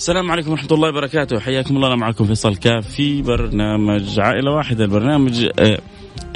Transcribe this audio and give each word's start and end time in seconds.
السلام 0.00 0.30
عليكم 0.30 0.50
ورحمة 0.50 0.72
الله 0.72 0.88
وبركاته. 0.88 1.40
حياكم 1.40 1.76
الله 1.76 1.88
أنا 1.88 1.96
معكم 1.96 2.24
فيصل 2.24 2.56
كاف 2.56 2.86
في 2.88 3.22
برنامج 3.22 4.20
عائلة 4.20 4.50
واحدة 4.50 4.84
البرنامج 4.84 5.48
آه، 5.58 5.78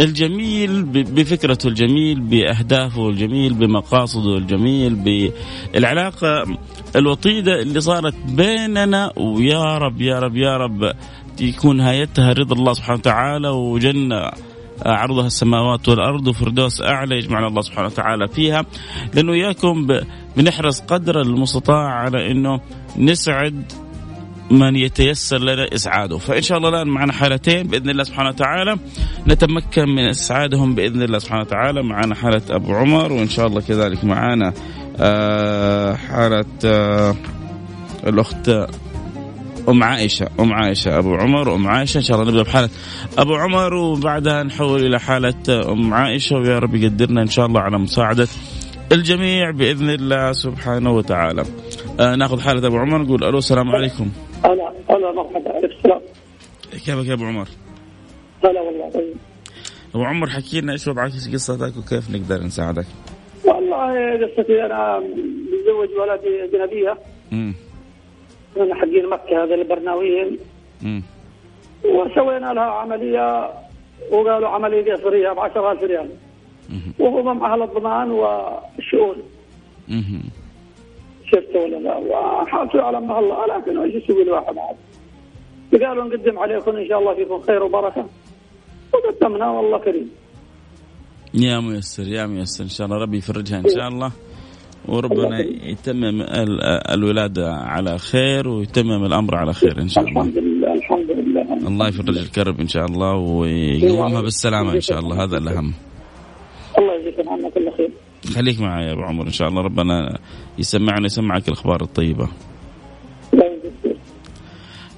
الجميل 0.01 0.83
بفكرته 0.85 1.69
الجميل 1.69 2.21
بأهدافه 2.21 3.09
الجميل 3.09 3.55
بمقاصده 3.55 4.37
الجميل 4.37 4.95
بالعلاقة 4.95 6.45
الوطيدة 6.97 7.63
اللي 7.63 7.81
صارت 7.81 8.15
بيننا. 8.29 9.13
ويا 9.17 9.79
رب 9.79 10.01
يا 10.01 10.19
رب 10.19 10.37
يا 10.37 10.57
رب 10.57 10.93
يكون 11.41 11.77
نهايتها 11.77 12.33
رضا 12.33 12.57
الله 12.57 12.73
سبحانه 12.73 12.99
وتعالى. 12.99 13.49
وجنة 13.49 14.31
عرضها 14.83 15.27
السماوات 15.27 15.89
والأرض 15.89 16.29
وفردوس 16.29 16.83
أعلى 16.83 17.17
يجمعنا 17.17 17.47
الله 17.47 17.63
سبحانه 17.63 17.87
وتعالى 17.87 18.29
فيها. 18.29 18.65
لأنه 19.15 19.33
إياكم 19.33 19.87
بنحرص 20.37 20.81
قدر 20.81 21.21
المستطاع 21.21 21.87
على 21.87 22.31
إنه 22.31 22.61
نسعد 22.99 23.73
من 24.51 24.77
يتيسر 24.77 25.39
لنا 25.39 25.75
إسعاده، 25.75 26.19
فإن 26.19 26.43
شاء 26.43 26.59
الله 26.59 26.69
الآن 26.69 26.89
معنا 26.89 27.13
حالتين 27.13 27.67
بإذن 27.67 27.91
الله 27.91 28.05
سبحانه 28.05 28.29
وتعالى. 28.29 28.77
نتمكن 29.29 29.89
من 29.89 30.09
إسعادهم 30.09 30.75
بإذن 30.75 31.03
الله 31.03 31.19
سبحانه 31.19 31.41
وتعالى، 31.41 31.83
معنا 31.83 32.15
حالة 32.15 32.43
أبو 32.51 32.75
عمر 32.75 33.13
وإن 33.13 33.29
شاء 33.29 33.47
الله 33.47 33.61
كذلك 33.61 34.05
معنا 34.05 34.53
آه، 35.01 35.95
حالة 35.95 36.45
آه، 36.65 37.15
الأخت 38.07 38.51
أم 39.69 39.83
عائشة 39.83 40.29
أم 40.41 40.53
عائشة 40.53 40.99
أبو 40.99 41.15
عمر 41.15 41.49
وام 41.49 41.67
عائشة 41.67 41.99
إن 41.99 42.03
شاء 42.03 42.21
الله 42.21 42.31
نبدأ 42.31 42.43
بحالة 42.43 42.69
أبو 43.19 43.35
عمر 43.35 43.75
وبعدها 43.75 44.43
نحول 44.43 44.87
إلى 44.87 45.01
حالة 45.01 45.73
أم 45.73 45.95
عائشة 45.95 46.37
ويا 46.37 46.59
رب 46.59 46.75
يقدرنا 46.75 47.23
إن 47.23 47.27
شاء 47.27 47.47
الله 47.47 47.61
على 47.61 47.79
مساعدة 47.79 48.29
الجميع 48.93 49.51
بإذن 49.51 49.91
الله 49.91 50.33
سبحانه 50.33 50.93
وتعالى. 50.93 51.45
آه 52.01 52.15
نأخذ 52.15 52.41
حالة 52.41 52.67
أبو 52.67 52.77
عمر 52.79 52.99
نقول 52.99 53.25
ألو 53.25 53.39
السلام 53.39 53.69
عليكم. 53.69 54.09
هلا 54.45 54.73
هلا 54.91 55.13
مرحبا 55.13 55.53
عليك 55.53 55.71
السلام. 55.79 56.01
كيفك 56.73 57.07
يا 57.09 57.15
أبو 57.15 57.25
عمر؟ 57.25 57.49
هلا 58.45 58.61
والله 58.61 58.91
طيب. 58.91 59.17
أبو 59.95 60.05
عمر 60.05 60.31
حكي 60.31 60.61
لنا 60.61 60.73
إيش 60.73 60.89
وضعك 60.89 61.13
إيش 61.15 61.35
قصتك 61.35 61.77
وكيف 61.77 62.11
نقدر 62.11 62.43
نساعدك؟ 62.43 62.87
والله 63.45 63.93
قصتي 64.27 64.67
أنا 64.67 64.99
متزوج 64.99 65.89
ولدي 66.01 66.45
اجنبيه. 66.45 66.99
من 68.57 68.75
حقين 68.75 69.09
مكة 69.09 69.45
هذا 69.45 69.55
البرناويين. 69.55 70.39
وسوينا 71.85 72.53
لها 72.53 72.63
عملية 72.63 73.51
وقالوا 74.11 74.49
عملية 74.49 74.95
قيصريه 74.95 75.33
ب 75.33 75.39
10000 75.39 75.83
ريال. 75.83 76.11
وهو 76.99 77.35
مع 77.35 77.55
أهل 77.55 77.63
الضمان 77.63 78.11
والشؤون. 78.11 79.17
شفته 81.27 81.59
ولا 81.61 81.77
لا؟ 81.77 81.97
وحالته 81.97 82.77
يعلم 82.79 83.13
الله 83.13 83.47
لكن 83.47 83.79
إيش 83.79 83.95
يسوي 83.95 84.23
الواحد؟ 84.23 84.59
عاد 84.59 84.77
قالوا 85.83 86.05
نقدم 86.05 86.39
عليكم 86.39 86.77
إن 86.77 86.89
شاء 86.89 86.99
الله 86.99 87.15
فيكم 87.15 87.41
خير 87.41 87.63
وبركة. 87.63 88.07
وقدمنا 88.93 89.51
والله 89.51 89.79
كريم. 89.79 90.11
يا 91.35 91.61
ميسر 91.61 92.09
يا 92.09 92.27
ميسر 92.27 92.65
إن 92.65 92.69
شاء 92.69 92.87
الله 92.87 92.99
ربي 93.03 93.19
يفرجها 93.19 93.59
إن 93.59 93.69
شاء 93.69 93.89
الله. 93.89 94.13
وربنا 94.89 95.41
يتمم 95.41 96.25
الولادة 96.91 97.55
على 97.55 97.99
خير 97.99 98.49
ويتمم 98.49 99.05
الأمر 99.05 99.37
على 99.37 99.53
خير 99.53 99.81
إن 99.81 99.89
شاء 99.89 100.05
الله. 100.05 100.23
الحمد 100.23 100.39
لله 100.39 100.75
الحمد 100.75 101.11
لله. 101.11 101.69
الله 101.69 101.89
يفرج 101.89 102.19
الكرب 102.19 102.61
إن 102.61 102.69
شاء 102.69 102.85
الله 102.85 103.15
ويقومها 103.15 104.21
بالسلامة 104.21 104.73
إن 104.73 104.81
شاء 104.81 104.99
الله 104.99 105.25
هذا 105.25 105.39
الأهم. 105.39 105.73
الله 106.79 106.95
يجزيكم 106.95 107.29
عنا 107.29 107.51
كل 107.51 107.71
خير. 107.77 107.91
خليك 108.35 108.61
معي 108.61 108.87
يا 108.87 108.93
أبو 108.93 109.03
عمر 109.03 109.27
إن 109.27 109.33
شاء 109.33 109.49
الله 109.49 109.63
ربنا 109.63 110.19
يسمعنا 110.59 111.07
يسمعك 111.07 111.49
الأخبار 111.49 111.83
الطيبة. 111.83 112.29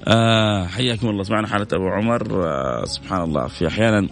آه 0.09 0.65
حياكم 0.67 1.09
الله. 1.09 1.23
سمعنا 1.23 1.47
حالة 1.47 1.67
أبو 1.73 1.89
عمر. 1.89 2.47
آه 2.47 2.85
سبحان 2.85 3.23
الله. 3.23 3.47
في 3.47 3.67
أحيانا 3.67 4.09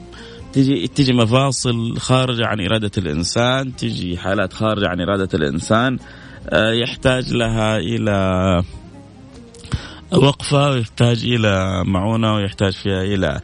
تجي 0.54 0.88
تجي 0.88 1.12
مفاصل 1.12 1.98
خارجه 1.98 2.46
عن 2.46 2.60
إرادة 2.60 2.90
الإنسان 2.98 3.76
تجي 3.76 4.18
حالات 4.18 4.52
خارجه 4.52 4.88
عن 4.88 5.00
إرادة 5.00 5.28
الإنسان 5.34 5.98
آه 6.50 6.72
يحتاج 6.72 7.32
لها 7.32 7.78
إلى 7.78 8.62
وقفة 10.12 10.70
ويحتاج 10.70 11.24
إلى 11.24 11.84
معونة 11.84 12.34
ويحتاج 12.34 12.72
فيها 12.72 13.02
إلى 13.02 13.40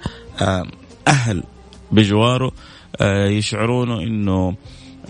أهل 1.09 1.43
بجواره 1.93 2.53
آه 3.00 3.27
يشعرونه 3.27 4.00
إنه 4.03 4.56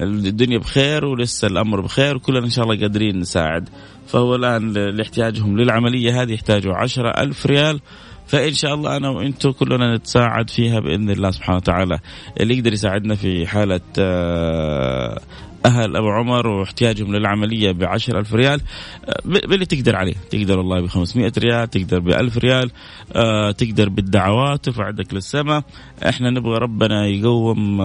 الدنيا 0.01 0.59
بخير 0.59 1.05
ولسه 1.05 1.49
الأمر 1.49 1.81
بخير 1.81 2.17
وكلنا 2.17 2.45
إن 2.45 2.51
شاء 2.51 2.65
الله 2.65 2.81
قادرين 2.81 3.19
نساعد. 3.19 3.69
فهو 4.07 4.35
الآن 4.35 4.73
لاحتياجهم 4.73 5.59
للعملية 5.59 6.23
هذه 6.23 6.33
يحتاجوا 6.33 6.75
عشرة 6.75 7.09
ألف 7.09 7.47
ريال. 7.47 7.81
فإن 8.31 8.53
شاء 8.55 8.75
الله 8.75 8.97
أنا 8.97 9.09
وأنتم 9.09 9.51
كلنا 9.51 9.97
نتساعد 9.97 10.51
فيها 10.51 10.81
بإذن 10.81 11.11
الله 11.11 11.31
سبحانه 11.31 11.57
وتعالى. 11.57 11.99
اللي 12.41 12.59
يقدر 12.59 12.73
يساعدنا 12.73 13.15
في 13.15 13.47
حالة 13.47 13.81
آه، 13.99 15.21
أهل 15.67 15.97
أبو 15.97 16.09
عمر 16.09 16.47
واحتياجهم 16.47 17.17
للعملية 17.17 17.73
ب 17.73 17.83
ألف 17.83 18.35
ريال 18.35 18.61
آه، 19.05 19.21
باللي 19.25 19.67
تقدر 19.67 19.97
عليه. 19.97 20.15
تقدر 20.31 20.59
والله 20.59 20.81
ب 20.81 20.87
500 20.87 21.33
ريال 21.39 21.71
تقدر 21.71 21.99
ب 21.99 22.09
1000 22.09 22.39
ريال 22.39 22.71
آه، 23.13 23.51
تقدر 23.51 23.89
بالدعوات 23.89 24.65
ترفع 24.65 24.85
عندك 24.85 25.15
للسماء. 25.15 25.63
إحنا 26.09 26.31
نبغى 26.31 26.59
ربنا 26.59 27.07
يقوم 27.07 27.81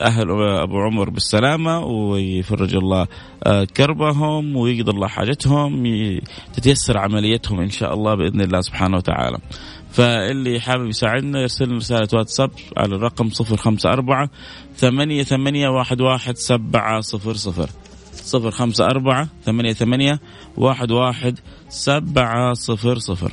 أهل 0.00 0.30
أبو 0.62 0.80
عمر 0.80 1.10
بالسلامة 1.10 1.84
ويفرج 1.84 2.74
الله 2.74 3.06
آه، 3.44 3.64
كربهم 3.64 4.56
ويقضي 4.56 4.90
الله 4.90 5.06
حاجتهم 5.08 5.84
تتيسر 6.54 6.98
عمليتهم 6.98 7.60
إن 7.60 7.70
شاء 7.70 7.94
الله 7.94 8.14
بإذن 8.14 8.40
الله 8.40 8.60
سبحانه 8.60 8.96
وتعالى. 8.96 9.38
فاللي 9.92 10.60
حابب 10.60 10.86
يساعدنا 10.86 11.40
يرسل 11.40 11.72
رسالة 11.72 12.08
واتساب 12.12 12.50
على 12.76 12.94
الرقم 12.96 13.30
054 13.40 14.28
ثمانية 14.76 15.22
ثمانية 15.22 15.68
واحد 15.68 16.00
واحد 16.00 16.36
سبعة 16.36 17.00
صفر 17.00 17.34
صفر 17.34 17.70
صفر 18.12 18.50
خمسة 18.50 18.84
أربعة 18.84 19.28
ثمانية 19.44 19.72
ثمانية 19.72 20.20
واحد 20.56 20.90
واحد 20.90 21.38
سبعة 21.68 22.52
صفر 22.52 22.98
صفر 22.98 23.32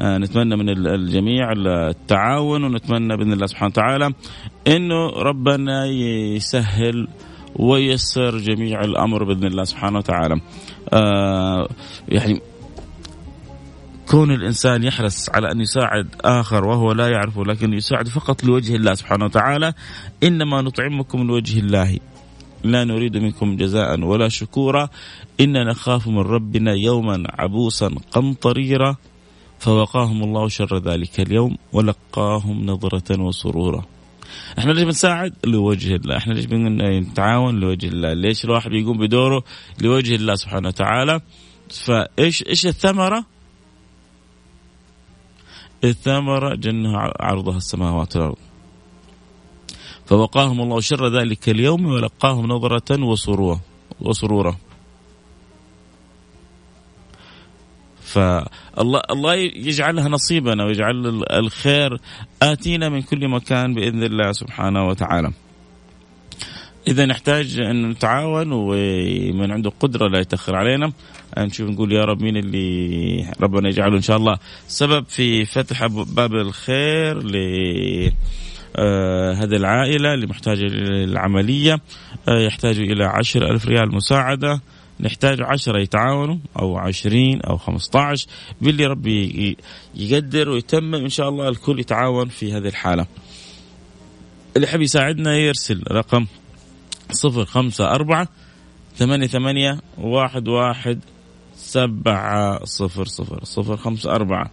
نتمنى 0.00 0.56
من 0.56 0.68
الجميع 0.68 1.52
التعاون 1.52 2.64
ونتمنى 2.64 3.16
بإذن 3.16 3.32
الله 3.32 3.46
سبحانه 3.46 3.68
وتعالى 3.68 4.14
إنه 4.66 5.08
ربنا 5.08 5.86
يسهل 6.36 7.08
ويسر 7.56 8.38
جميع 8.38 8.80
الأمر 8.80 9.24
بإذن 9.24 9.46
الله 9.46 9.64
سبحانه 9.64 9.98
وتعالى. 9.98 10.40
آه 10.92 11.68
يعني 12.08 12.40
كون 14.10 14.30
الإنسان 14.30 14.82
يحرص 14.82 15.30
على 15.30 15.52
أن 15.52 15.60
يساعد 15.60 16.08
آخر 16.24 16.64
وهو 16.64 16.92
لا 16.92 17.08
يعرفه 17.08 17.44
لكن 17.44 17.72
يساعد 17.72 18.08
فقط 18.08 18.44
لوجه 18.44 18.76
الله 18.76 18.94
سبحانه 18.94 19.24
وتعالى 19.24 19.72
إنما 20.22 20.62
نطعمكم 20.62 21.26
لوجه 21.26 21.58
الله. 21.58 21.98
لا 22.64 22.84
نريد 22.84 23.16
منكم 23.16 23.56
جزاء 23.56 24.00
ولا 24.00 24.28
شكورا. 24.28 24.88
إنا 25.40 25.64
نخاف 25.64 26.08
من 26.08 26.18
ربنا 26.18 26.72
يوما 26.72 27.22
عبوسا 27.38 27.90
قمطريرا. 28.10 28.96
فوقاهم 29.58 30.22
الله 30.22 30.48
شر 30.48 30.78
ذلك 30.78 31.20
اليوم 31.20 31.56
ولقاهم 31.72 32.66
نظرة 32.66 33.22
وسرورا. 33.22 33.84
إحنا 34.58 34.72
ليش 34.72 34.82
بنساعد؟ 34.82 35.34
لوجه 35.44 35.94
الله. 35.96 36.16
إحنا 36.16 36.32
ليش 36.34 36.44
بنتعاون 36.44 37.60
لوجه 37.60 37.88
الله. 37.88 38.12
ليش 38.12 38.44
الواحد 38.44 38.70
بيقوم 38.70 38.98
بدوره؟ 38.98 39.44
لوجه 39.82 40.14
الله 40.14 40.34
سبحانه 40.34 40.68
وتعالى. 40.68 41.20
فايش 41.70 42.46
إيش 42.46 42.66
الثمرة؟ 42.66 43.24
الثمرة 45.84 46.54
جنة 46.54 46.98
عرضها 47.20 47.56
السماوات 47.56 48.16
والأرض. 48.16 48.36
فوقاهم 50.06 50.60
الله 50.60 50.80
شر 50.80 51.18
ذلك 51.20 51.48
اليوم 51.48 51.86
ولقاهم 51.86 52.46
نظرة 52.46 53.04
وسرورا. 53.04 53.60
وسرورا. 54.00 54.56
فالله 58.16 59.00
الله 59.10 59.34
يجعلها 59.34 60.08
نصيبنا 60.08 60.64
ويجعل 60.64 61.24
الخير 61.32 61.98
آتينا 62.42 62.88
من 62.88 63.02
كل 63.02 63.28
مكان 63.28 63.74
بإذن 63.74 64.02
الله 64.02 64.32
سبحانه 64.32 64.88
وتعالى. 64.88 65.32
إذا 66.88 67.06
نحتاج 67.06 67.60
أن 67.60 67.90
نتعاون 67.90 68.52
ومن 68.52 69.50
عنده 69.50 69.72
قدرة 69.80 70.08
لا 70.08 70.18
يتأخر 70.18 70.56
علينا. 70.56 70.92
نشوف 71.38 71.70
نقول 71.70 71.92
يا 71.92 72.04
رب 72.04 72.22
مين 72.22 72.36
اللي 72.36 73.26
ربنا 73.40 73.68
يجعله 73.68 73.96
إن 73.96 74.02
شاء 74.02 74.16
الله. 74.16 74.38
سبب 74.68 75.04
في 75.08 75.44
فتح 75.44 75.86
باب 75.86 76.34
الخير 76.34 77.22
ل 77.22 77.36
آه 78.76 79.32
هذه 79.32 79.56
العائلة 79.56 80.14
اللي 80.14 80.26
محتاجة 80.26 80.64
للعملية 80.64 81.80
آه 82.28 82.40
يحتاج 82.40 82.78
إلى 82.78 83.04
عشر 83.04 83.50
ألف 83.50 83.66
ريال 83.66 83.94
مساعدة. 83.94 84.60
نحتاج 85.00 85.42
عشرة 85.42 85.78
يتعاونوا 85.78 86.36
أو 86.58 86.78
عشرين 86.78 87.40
أو 87.40 87.56
خمسة 87.56 88.00
عشر 88.00 88.26
باللي 88.60 88.86
ربي 88.86 89.56
يقدر 89.94 90.48
ويتمم 90.48 90.94
إن 90.94 91.08
شاء 91.08 91.28
الله 91.28 91.48
الكل 91.48 91.80
يتعاون 91.80 92.28
في 92.28 92.52
هذه 92.52 92.68
الحالة. 92.68 93.06
اللي 94.56 94.66
حب 94.66 94.80
يساعدنا 94.82 95.36
يرسل 95.36 95.82
رقم 95.90 96.26
صفر 97.12 97.44
خمسة 97.44 97.90
أربعة 97.90 98.28
ثمانية 98.96 99.26
ثمانية 99.26 99.80
واحد 99.98 100.48
واحد 100.48 101.00
سبعة 101.56 102.64
صفر 102.64 103.04
صفر 103.04 103.44
صفر 103.44 103.76
خمسة 103.76 104.14
أربعة 104.14 104.50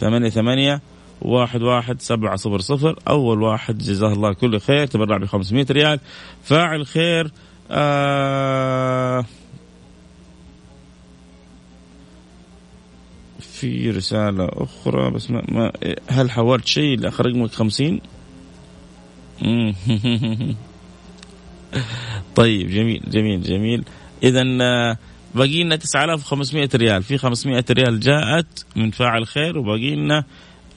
ثمانية 0.00 0.28
ثمانية 0.28 0.80
واحد 1.22 1.62
واحد 1.62 2.00
سبعة 2.00 2.36
صفر 2.36 2.58
صفر. 2.58 2.98
أول 3.08 3.42
واحد 3.42 3.78
جزاه 3.78 4.12
الله 4.12 4.32
كل 4.32 4.60
خير 4.60 4.86
تبرع 4.86 5.16
ب 5.16 5.24
500 5.24 5.66
ريال. 5.70 6.00
فاعل 6.42 6.86
خير 6.86 7.30
آه 7.70 9.24
في 13.60 13.90
رسالة 13.90 14.48
أخرى 14.52 15.10
بس 15.10 15.30
ما, 15.30 15.42
ما 15.48 15.72
هل 16.08 16.30
حولت 16.30 16.66
شيء 16.66 16.98
لآخر 16.98 17.26
رقمك 17.26 17.50
50 17.50 18.00
طيب 22.36 22.70
جميل 22.70 23.02
جميل 23.08 23.42
جميل. 23.42 23.84
إذا 24.22 24.44
آه، 24.62 24.98
باقي 25.34 25.64
لنا 25.64 25.76
9500 25.76 26.68
ريال. 26.74 27.02
في 27.02 27.18
500 27.18 27.64
ريال 27.70 28.00
جاءت 28.00 28.64
من 28.76 28.90
فاعل 28.90 29.26
خير 29.26 29.58
وباقي 29.58 29.94
لنا 29.94 30.24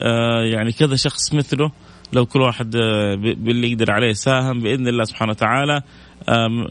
آه، 0.02 0.42
يعني 0.42 0.72
كذا 0.72 0.96
شخص 0.96 1.34
مثله. 1.34 1.72
لو 2.12 2.26
كل 2.26 2.40
واحد 2.40 2.76
آه، 2.76 3.14
باللي 3.14 3.72
يقدر 3.72 3.90
عليه 3.90 4.12
ساهم 4.12 4.60
بإذن 4.60 4.88
الله 4.88 5.04
سبحانه 5.04 5.30
وتعالى 5.30 5.82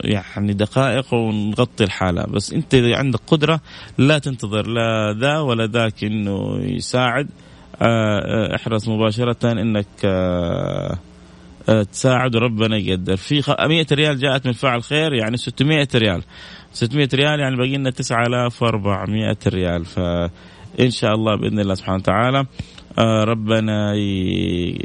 يعني 0.04 0.54
دقائق 0.54 1.14
ونغطي 1.14 1.84
الحالة. 1.84 2.24
بس 2.24 2.54
أنت 2.54 2.76
عندك 2.76 3.20
قدرة 3.28 3.62
لا 3.98 4.20
تنتظر 4.20 4.68
لا 4.68 5.14
ذا 5.20 5.40
ولا 5.40 5.68
ذاك 5.68 6.04
إنه 6.04 6.58
يساعد. 6.62 7.28
احرص 8.56 8.88
مباشرة 8.88 9.52
إنك 9.52 9.86
تساعد 11.92 12.36
وربنا 12.36 12.78
يقدر. 12.78 13.16
في 13.16 13.42
100 13.60 13.86
ريال 13.92 14.20
جاءت 14.20 14.46
من 14.48 14.54
فاعل 14.54 14.84
خير 14.84 15.14
يعني 15.14 15.38
600 15.38 15.88
ريال. 15.96 16.24
600 16.74 17.10
ريال 17.14 17.40
يعني 17.40 17.56
باقي 17.56 17.78
لنا 17.78 17.90
9400 17.90 19.38
ريال. 19.48 19.86
فإن 19.86 20.90
شاء 20.90 21.14
الله 21.14 21.36
بإذن 21.36 21.60
الله 21.60 21.74
سبحانه 21.74 21.98
وتعالى 21.98 22.40
آه، 22.40 22.46
ربنا 23.04 23.94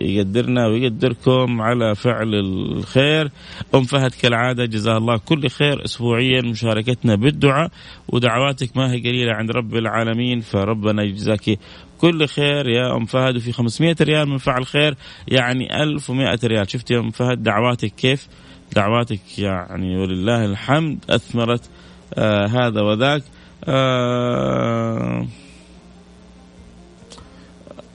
يقدرنا 0.01 0.67
ويقدركم 0.67 1.61
على 1.63 1.95
فعل 1.95 2.35
الخير. 2.35 3.31
أم 3.75 3.83
فهد 3.83 4.11
كالعادة 4.11 4.65
جزاها 4.65 4.99
الله 4.99 5.17
كل 5.17 5.49
خير 5.49 5.85
اسبوعيا 5.85 6.43
مشاركتنا 6.43 7.15
بالدعاء 7.15 7.71
ودعواتك 8.09 8.77
ما 8.77 8.93
هي 8.93 8.99
قليلة 9.01 9.33
عند 9.33 9.51
رب 9.51 9.77
العالمين 9.77 10.41
فربنا 10.41 11.03
يجزاك 11.03 11.59
كل 11.99 12.27
خير 12.27 12.69
يا 12.69 12.97
أم 12.97 13.05
فهد. 13.05 13.37
وفي 13.37 13.53
500 13.53 13.97
ريال 14.01 14.29
من 14.29 14.39
فعل 14.39 14.67
خير 14.67 14.95
يعني 15.29 15.83
1100 15.83 16.39
ريال. 16.45 16.71
شفت 16.71 16.91
يا 16.91 16.99
أم 16.99 17.11
فهد 17.11 17.43
دعواتك 17.43 17.93
كيف؟ 17.95 18.29
دعواتك 18.77 19.39
يعني 19.39 19.97
ولله 19.97 20.45
الحمد 20.45 20.99
أثمرت 21.11 21.71
آه 22.15 22.47
هذا 22.47 22.81
وذاك. 22.81 23.23
آه 23.65 25.27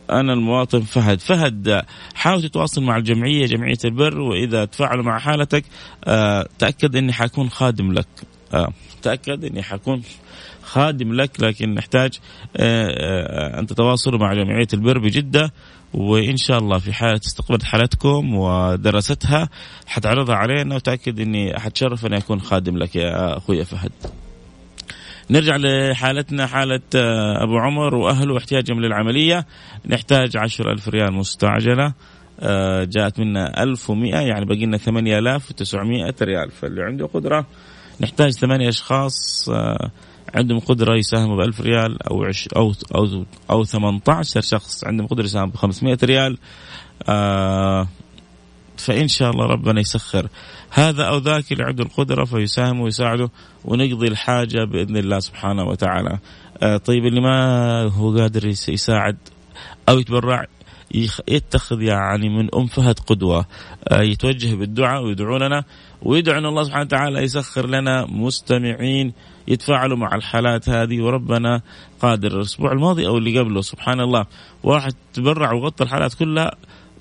أنا 0.09 0.33
المواطن 0.33 0.81
فهد 0.81 1.19
فهد 1.19 1.81
حاول 2.15 2.41
تتواصل 2.41 2.83
مع 2.83 2.97
الجمعية 2.97 3.45
جمعية 3.45 3.77
البر 3.85 4.19
وإذا 4.19 4.65
تفاعلوا 4.65 5.03
مع 5.03 5.19
حالتك 5.19 5.63
آه 6.06 6.47
تأكد 6.59 6.95
إني 6.95 7.13
حكون 7.13 7.50
خادم 7.50 7.94
لك 7.94 8.07
آه 8.53 8.73
تأكد 9.01 9.45
إني 9.45 9.63
حكون 9.63 10.01
خادم 10.63 11.13
لك 11.13 11.44
لكن 11.44 11.73
نحتاج 11.73 12.19
آه، 12.57 13.59
أن 13.59 13.67
تتواصلوا 13.67 14.19
مع 14.19 14.33
جمعية 14.33 14.67
البر 14.73 15.00
بجدة 15.00 15.53
وإن 15.94 16.38
شاء 16.38 16.57
الله 16.57 16.79
في 16.79 16.94
حالة 16.94 17.19
استقبلت 17.25 17.63
حالتكم 17.63 18.35
ودرستها 18.35 19.50
حتعرضها 19.88 20.35
علينا 20.35 20.75
وتأكد 20.75 21.19
إني 21.19 21.59
حتشرف 21.59 22.06
اني 22.06 22.17
أكون 22.17 22.41
خادم 22.41 22.77
لك 22.77 22.95
يا 22.95 23.38
أخوي 23.38 23.65
فهد. 23.65 23.91
نرجع 25.31 25.55
لحالتنا 25.57 26.47
حالة 26.47 26.81
آه، 26.95 27.43
أبو 27.43 27.57
عمر 27.57 27.95
وأهله 27.95 28.33
واحتياجهم 28.33 28.81
للعملية. 28.81 29.45
نحتاج 29.85 30.37
عشر 30.37 30.71
ألف 30.71 30.89
ريال 30.89 31.13
مستعجلة. 31.13 31.93
جاءت 32.83 33.19
منا 33.19 33.63
1100 33.63 34.15
يعني 34.15 34.45
باقي 34.45 34.65
لنا 34.65 34.77
8900 34.77 36.15
ريال 36.21 36.51
فاللي 36.51 36.83
عنده 36.83 37.05
قدرة. 37.05 37.45
نحتاج 38.01 38.31
ثمانية 38.31 38.69
أشخاص 38.69 39.49
عندهم 40.35 40.59
قدرة 40.59 40.95
يساهموا 40.95 41.37
ب 41.37 41.39
1000 41.39 41.61
ريال 41.61 42.03
أو 42.03 42.23
عش 42.23 42.47
أو 42.55 42.73
أو 42.95 43.25
أو 43.51 43.63
18 43.63 44.41
شخص 44.41 44.83
عندهم 44.83 45.07
قدرة 45.07 45.23
يساهم 45.23 45.49
ب 45.49 45.55
500 45.55 45.97
ريال. 46.03 46.37
آه 47.09 47.87
فإن 48.79 49.07
شاء 49.07 49.31
الله 49.31 49.45
ربنا 49.45 49.81
يسخر 49.81 50.27
هذا 50.69 51.03
أو 51.03 51.17
ذاك 51.17 51.51
اللي 51.51 51.63
عنده 51.63 51.83
القدرة 51.83 52.25
فيساهم 52.25 52.79
ويساعده 52.79 53.29
ونقضي 53.65 54.07
الحاجة 54.07 54.63
بإذن 54.63 54.97
الله 54.97 55.19
سبحانه 55.19 55.63
وتعالى. 55.63 56.19
آه 56.63 56.77
طيب 56.77 57.05
اللي 57.05 57.21
ما 57.21 57.83
هو 57.83 58.17
قادر 58.17 58.45
يساعد 58.47 59.17
أو 59.89 59.99
يتبرع 59.99 60.45
يتخذ 61.27 61.81
يعني 61.81 62.29
من 62.29 62.55
ام 62.55 62.67
فهد 62.67 62.99
قدوة. 62.99 63.45
آه 63.87 64.01
يتوجه 64.01 64.55
بالدعاء 64.55 65.03
ويدعو 65.03 65.37
لنا 65.37 65.63
ويدعو 66.01 66.37
إن 66.37 66.45
الله 66.45 66.63
سبحانه 66.63 66.85
وتعالى 66.85 67.23
يسخر 67.23 67.67
لنا 67.67 68.05
مستمعين 68.05 69.13
يتفاعلوا 69.47 69.97
مع 69.97 70.15
الحالات 70.15 70.69
هذه. 70.69 71.01
وربنا 71.01 71.61
قادر 72.01 72.37
الأسبوع 72.37 72.71
الماضي 72.71 73.07
أو 73.07 73.17
اللي 73.17 73.39
قبله 73.39 73.61
سبحان 73.61 73.99
الله. 73.99 74.25
واحد 74.63 74.93
تبرع 75.13 75.53
وغطى 75.53 75.83
الحالات 75.83 76.13
كلها 76.13 76.51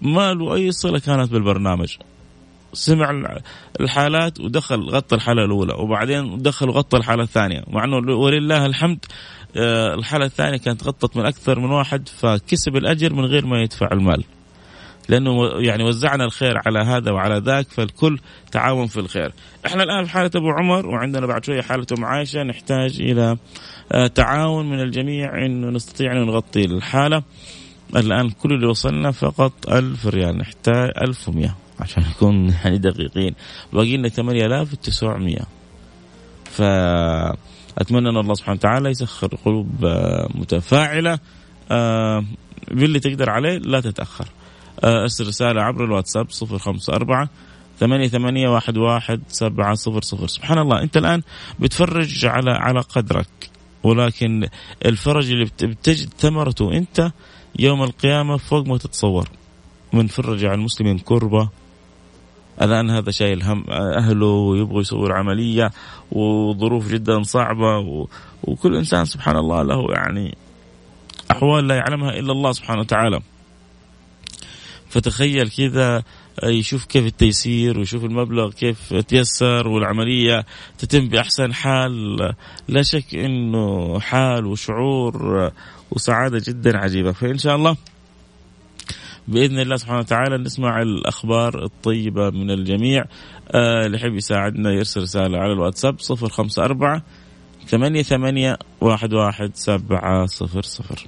ما 0.03 0.35
له 0.35 0.55
أي 0.55 0.73
صلة 0.73 0.99
كانت 0.99 1.33
بالبرنامج 1.33 1.97
سمع 2.73 3.23
الحالات 3.81 4.41
ودخل 4.41 4.81
غطى 4.81 5.17
الحالة 5.17 5.45
الأولى 5.45 5.75
وبعدين 5.75 6.43
دخل 6.43 6.69
وغطى 6.69 6.97
الحالة 6.97 7.23
الثانية 7.23 7.65
مع 7.69 7.85
إنه 7.85 7.97
ولله 7.97 8.67
الحمد 8.67 9.05
آه، 9.57 9.95
الحالة 9.95 10.27
الثانية 10.27 10.59
كانت 10.59 10.85
غطت 10.85 11.17
من 11.17 11.27
أكثر 11.27 11.59
من 11.59 11.71
واحد 11.71 12.09
فكسب 12.09 12.77
الأجر 12.77 13.13
من 13.13 13.25
غير 13.25 13.47
ما 13.47 13.63
يدفع 13.63 13.89
المال 13.93 14.25
لأنه 15.09 15.49
يعني 15.59 15.85
وزعنا 15.85 16.25
الخير 16.25 16.63
على 16.67 16.79
هذا 16.79 17.11
وعلى 17.11 17.39
ذاك 17.39 17.69
فالكل 17.69 18.19
تعاون 18.53 18.87
في 18.87 19.01
الخير. 19.01 19.33
إحنا 19.67 19.83
الآن 19.83 20.05
في 20.05 20.11
حالة 20.11 20.31
أبو 20.35 20.51
عمر 20.51 20.87
وعندنا 20.87 21.27
بعد 21.27 21.45
شوية 21.45 21.63
حالة 21.63 21.87
أم 21.99 22.05
عائشة 22.05 22.43
نحتاج 22.43 23.01
إلى 23.01 23.37
آه، 23.93 24.07
تعاون 24.07 24.71
من 24.71 24.81
الجميع 24.81 25.47
إنه 25.47 25.71
نستطيع 25.71 26.13
أن 26.13 26.27
نغطي 26.27 26.65
الحالة. 26.65 27.23
الآن 27.97 28.31
كل 28.31 28.53
اللي 28.53 28.67
وصلنا 28.67 29.11
فقط 29.11 29.69
ألف 29.69 30.07
ريال 30.07 30.39
نحتاج 30.39 30.93
1100 31.03 31.57
عشان 31.81 32.03
نكون 32.11 32.49
يعني 32.65 32.79
دقيقين. 32.79 33.35
باقي 33.73 33.97
لنا 33.97 34.09
8900 34.09 35.37
فأتمنى 36.45 38.09
أن 38.09 38.17
الله 38.17 38.35
سبحانه 38.35 38.57
وتعالى 38.57 38.91
يسخر 38.91 39.29
قلوب 39.45 39.85
آه، 39.85 40.29
متفاعلة 40.35 41.19
آه، 41.71 42.25
باللي 42.71 43.01
تقدر 43.01 43.31
عليه 43.31 43.59
لا 43.59 43.81
تتأخر. 43.81 44.27
آه، 44.85 45.03
أرسل 45.03 45.27
رسالة 45.27 45.63
عبر 45.63 45.85
الواتساب 45.85 46.31
صفر 46.31 46.59
خمسة 46.59 46.93
أربعة 46.93 47.29
ثمانية 47.81 48.09
ثمانية 48.09 48.49
واحد 48.49 48.77
واحد 48.79 49.21
سبعة 49.29 49.75
صفر 49.75 50.03
صفر. 50.03 50.27
سبحان 50.27 50.59
الله 50.59 50.83
أنت 50.83 50.97
الآن 50.97 51.23
بتفرج 51.61 52.27
على 52.27 52.51
على 52.51 52.81
قدرك 52.81 53.51
ولكن 53.83 54.49
الفرج 54.87 55.31
اللي 55.31 55.45
بتجد 55.45 56.09
ثمرته 56.19 56.73
أنت 56.73 57.13
يوم 57.59 57.83
القيامة 57.83 58.37
فوق 58.37 58.67
ما 58.67 58.79
تتصور 58.79 59.29
من 59.93 60.07
فرج 60.07 60.45
على 60.45 60.55
المسلمين 60.55 60.99
كربة 60.99 61.51
الآن 62.63 62.91
هذا 62.91 63.11
شايل 63.11 63.43
هم 63.43 63.65
أهله 63.71 64.27
ويبغوا 64.27 64.81
يسوي 64.81 65.13
عملية 65.13 65.71
وظروف 66.13 66.89
جدا 66.89 67.23
صعبة. 67.23 68.07
وكل 68.45 68.77
إنسان 68.77 69.05
سبحان 69.05 69.37
الله 69.37 69.63
له 69.63 69.93
يعني 69.93 70.37
أحوال 71.31 71.69
لا 71.69 71.75
يعلمها 71.75 72.11
إلا 72.11 72.33
الله 72.33 72.53
سبحانه 72.53 72.81
وتعالى 72.81 73.21
فتخيل 74.89 75.51
كذا 75.51 76.03
يشوف 76.45 76.85
كيف 76.85 77.07
التيسير 77.07 77.79
ويشوف 77.79 78.05
المبلغ 78.05 78.53
كيف 78.53 78.95
تيسر 78.95 79.69
والعملية 79.69 80.47
تتم 80.79 81.09
بأحسن 81.09 81.55
حال. 81.55 82.17
لا 82.69 82.83
شك 82.83 83.15
أنه 83.15 84.01
حال 84.01 84.47
وشعور 84.47 85.51
وسعادة 85.91 86.43
جدا 86.47 86.79
عجيبة. 86.79 87.13
فإن 87.13 87.39
شاء 87.39 87.57
الله 87.57 87.77
بإذن 89.29 89.59
الله 89.59 89.77
سبحانه 89.77 89.99
وتعالى 89.99 90.39
نسمع 90.39 90.83
الأخبار 90.83 91.65
الطيبة 91.65 92.31
من 92.31 92.51
الجميع. 92.51 93.05
آه 93.51 93.87
اللي 93.87 93.97
يحب 93.97 94.15
يساعدنا 94.15 94.71
يرسل 94.71 95.03
رسالة 95.03 95.39
على 95.39 95.53
الواتساب 95.53 95.97
054 96.11 97.03
ثمانية 97.67 98.03
ثمانية 98.03 98.59
واحد 98.81 99.15
واحد 99.15 99.51
سبعة 99.55 100.27
صفر 100.27 100.63
صفر. 100.63 101.07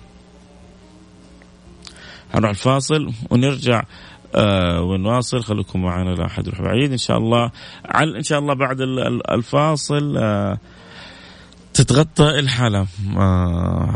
هنروح 2.34 2.50
الفاصل 2.50 3.12
ونرجع 3.30 3.82
آه 4.34 4.82
ونواصل 4.82 5.42
خليكم 5.42 5.82
معنا 5.82 6.14
لا 6.14 6.26
أحد 6.26 6.46
يروح 6.46 6.62
بعيد. 6.62 6.92
إن 6.92 6.98
شاء 6.98 7.18
الله 7.18 7.50
على 7.84 8.18
إن 8.18 8.22
شاء 8.22 8.38
الله 8.38 8.54
بعد 8.54 8.80
الفاصل 9.30 10.16
آه 10.16 10.58
تتغطى 11.74 12.38
الحالة. 12.38 12.86
آه 13.16 13.94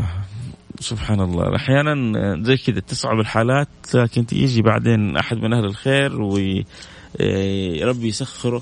سبحان 0.79 1.21
الله. 1.21 1.55
أحيانا 1.55 2.43
زي 2.43 2.57
كذا 2.57 2.79
تصعب 2.79 3.19
الحالات 3.19 3.67
لكن 3.93 4.25
يجي 4.31 4.61
بعدين 4.61 5.17
أحد 5.17 5.37
من 5.37 5.53
أهل 5.53 5.65
الخير 5.65 6.21
وربي 6.21 8.07
يسخره 8.07 8.61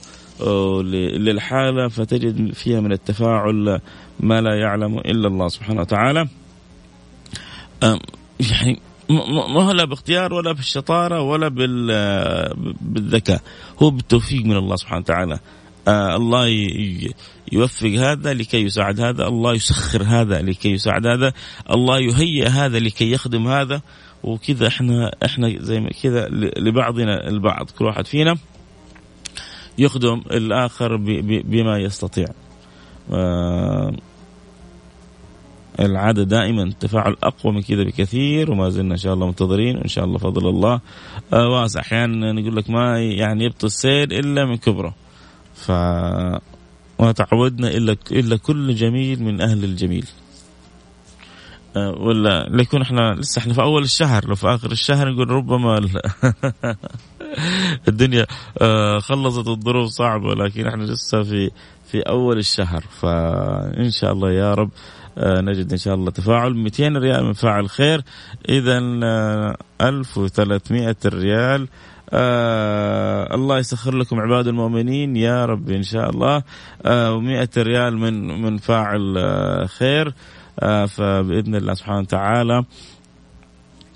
للحالة 1.17 1.87
فتجد 1.87 2.53
فيها 2.53 2.79
من 2.79 2.91
التفاعل 2.91 3.79
ما 4.19 4.41
لا 4.41 4.59
يعلم 4.59 4.97
إلا 4.97 5.27
الله 5.27 5.47
سبحانه 5.47 5.81
وتعالى. 5.81 6.27
يعني 8.39 8.79
لا 9.09 9.85
باختيار 9.85 10.33
ولا 10.33 10.51
بالشطارة 10.51 11.21
ولا 11.21 11.47
بالذكاء. 12.81 13.41
هو 13.81 13.89
بالتوفيق 13.89 14.45
من 14.45 14.57
الله 14.57 14.75
سبحانه 14.75 15.01
وتعالى. 15.01 15.39
آه 15.87 16.15
الله 16.15 16.47
يوفق 17.51 17.89
هذا 17.89 18.33
لكي 18.33 18.61
يساعد 18.61 18.99
هذا. 18.99 19.27
الله 19.27 19.53
يسخر 19.53 20.03
هذا 20.03 20.41
لكي 20.41 20.71
يساعد 20.71 21.07
هذا. 21.07 21.33
الله 21.71 21.99
يهيئ 21.99 22.47
هذا 22.47 22.79
لكي 22.79 23.11
يخدم 23.11 23.47
هذا. 23.47 23.81
وكذا 24.23 24.67
إحنا 24.67 25.11
إحنا 25.25 25.55
زي 25.59 25.79
ما 25.79 25.89
كذا 26.03 26.27
لبعضنا 26.57 27.27
البعض. 27.27 27.69
كل 27.69 27.85
واحد 27.85 28.07
فينا 28.07 28.37
يخدم 29.77 30.21
الآخر 30.31 30.97
بما 31.45 31.79
يستطيع. 31.79 32.27
آه 33.13 33.93
العادة 35.79 36.23
دائما 36.23 36.63
التفاعل 36.63 37.15
أقوى 37.23 37.53
من 37.53 37.61
كذا 37.61 37.83
بكثير 37.83 38.51
وما 38.51 38.69
زلنا 38.69 38.93
إن 38.93 38.97
شاء 38.97 39.13
الله 39.13 39.27
منتظرين 39.27 39.77
وإن 39.77 39.87
شاء 39.87 40.05
الله 40.05 40.17
فضل 40.17 40.49
الله. 40.49 40.81
آه 41.33 41.47
واسع 41.49 41.79
أحيانا 41.79 42.31
نقول 42.31 42.55
لك 42.55 42.69
ما 42.69 42.99
يعني 42.99 43.45
يبطل 43.45 43.67
السير 43.67 44.03
إلا 44.03 44.45
من 44.45 44.57
كبره. 44.57 44.95
ف 45.55 45.71
ما 46.99 47.11
تعودنا 47.15 47.67
إلا 47.67 47.95
إلا 48.11 48.37
كل 48.37 48.75
جميل 48.75 49.23
من 49.23 49.41
أهل 49.41 49.63
الجميل. 49.63 50.05
أه 51.75 51.91
ولا 51.91 52.49
ليكون 52.49 52.81
إحنا 52.81 53.13
لسه 53.13 53.39
إحنا 53.39 53.53
في 53.53 53.61
أول 53.61 53.83
الشهر 53.83 54.27
لو 54.27 54.35
في 54.35 54.47
آخر 54.47 54.71
الشهر 54.71 55.09
نقول 55.09 55.29
ربما 55.29 55.81
الدنيا 57.87 58.25
أه 58.61 58.99
خلصت 58.99 59.47
الظروف 59.47 59.89
صعبة 59.89 60.33
لكن 60.35 60.67
إحنا 60.67 60.83
لسه 60.83 61.23
في 61.23 61.51
في 61.93 62.01
أول 62.01 62.37
الشهر. 62.37 62.83
فإن 63.01 63.89
شاء 63.89 64.13
الله 64.13 64.31
يا 64.31 64.53
رب 64.53 64.69
أه 65.17 65.41
نجد 65.41 65.71
إن 65.71 65.77
شاء 65.77 65.95
الله 65.95 66.11
تفاعل. 66.11 66.53
200 66.53 66.97
ريال 66.97 67.23
من 67.25 67.33
فاعل 67.33 67.69
خير. 67.69 68.01
اذا 68.49 68.77
1300 69.81 70.95
ريال. 71.05 71.67
آه 72.09 73.35
الله 73.35 73.57
يسخر 73.57 73.95
لكم 73.95 74.19
عباد 74.19 74.47
المؤمنين. 74.47 75.15
يا 75.15 75.45
رب 75.45 75.69
إن 75.69 75.83
شاء 75.83 76.09
الله 76.09 76.43
آه 76.85 77.19
و100 77.19 77.57
ريال 77.57 77.97
من 77.97 78.41
من 78.41 78.57
فاعل 78.57 79.17
آه 79.17 79.65
خير. 79.65 80.13
آه 80.59 80.85
فبإذن 80.85 81.55
الله 81.55 81.73
سبحانه 81.73 81.99
وتعالى 81.99 82.63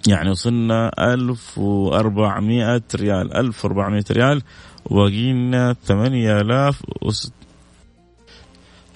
يعني 0.07 0.29
وصلنا 0.29 0.91
1400 1.13 2.81
ريال. 2.95 3.33
1400 3.33 4.03
ريال. 4.11 4.41
وبقينا 4.85 5.75
8000 5.83 6.81
وست 7.01 7.36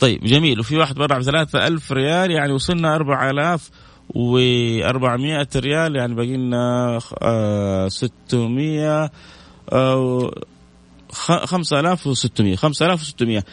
طيب 0.01 0.23
جميل. 0.23 0.59
وفي 0.59 0.77
واحد 0.77 0.95
برع 0.95 1.17
ب 1.17 1.21
3000 1.21 1.91
ريال 1.91 2.31
يعني 2.31 2.53
وصلنا 2.53 2.95
4000 2.95 3.69
و400 4.09 5.55
ريال 5.55 5.95
يعني 5.95 6.15
باقي 6.15 6.37
لنا 6.37 6.99
600 7.89 9.11
5600 11.11 12.55
5600 12.55 13.43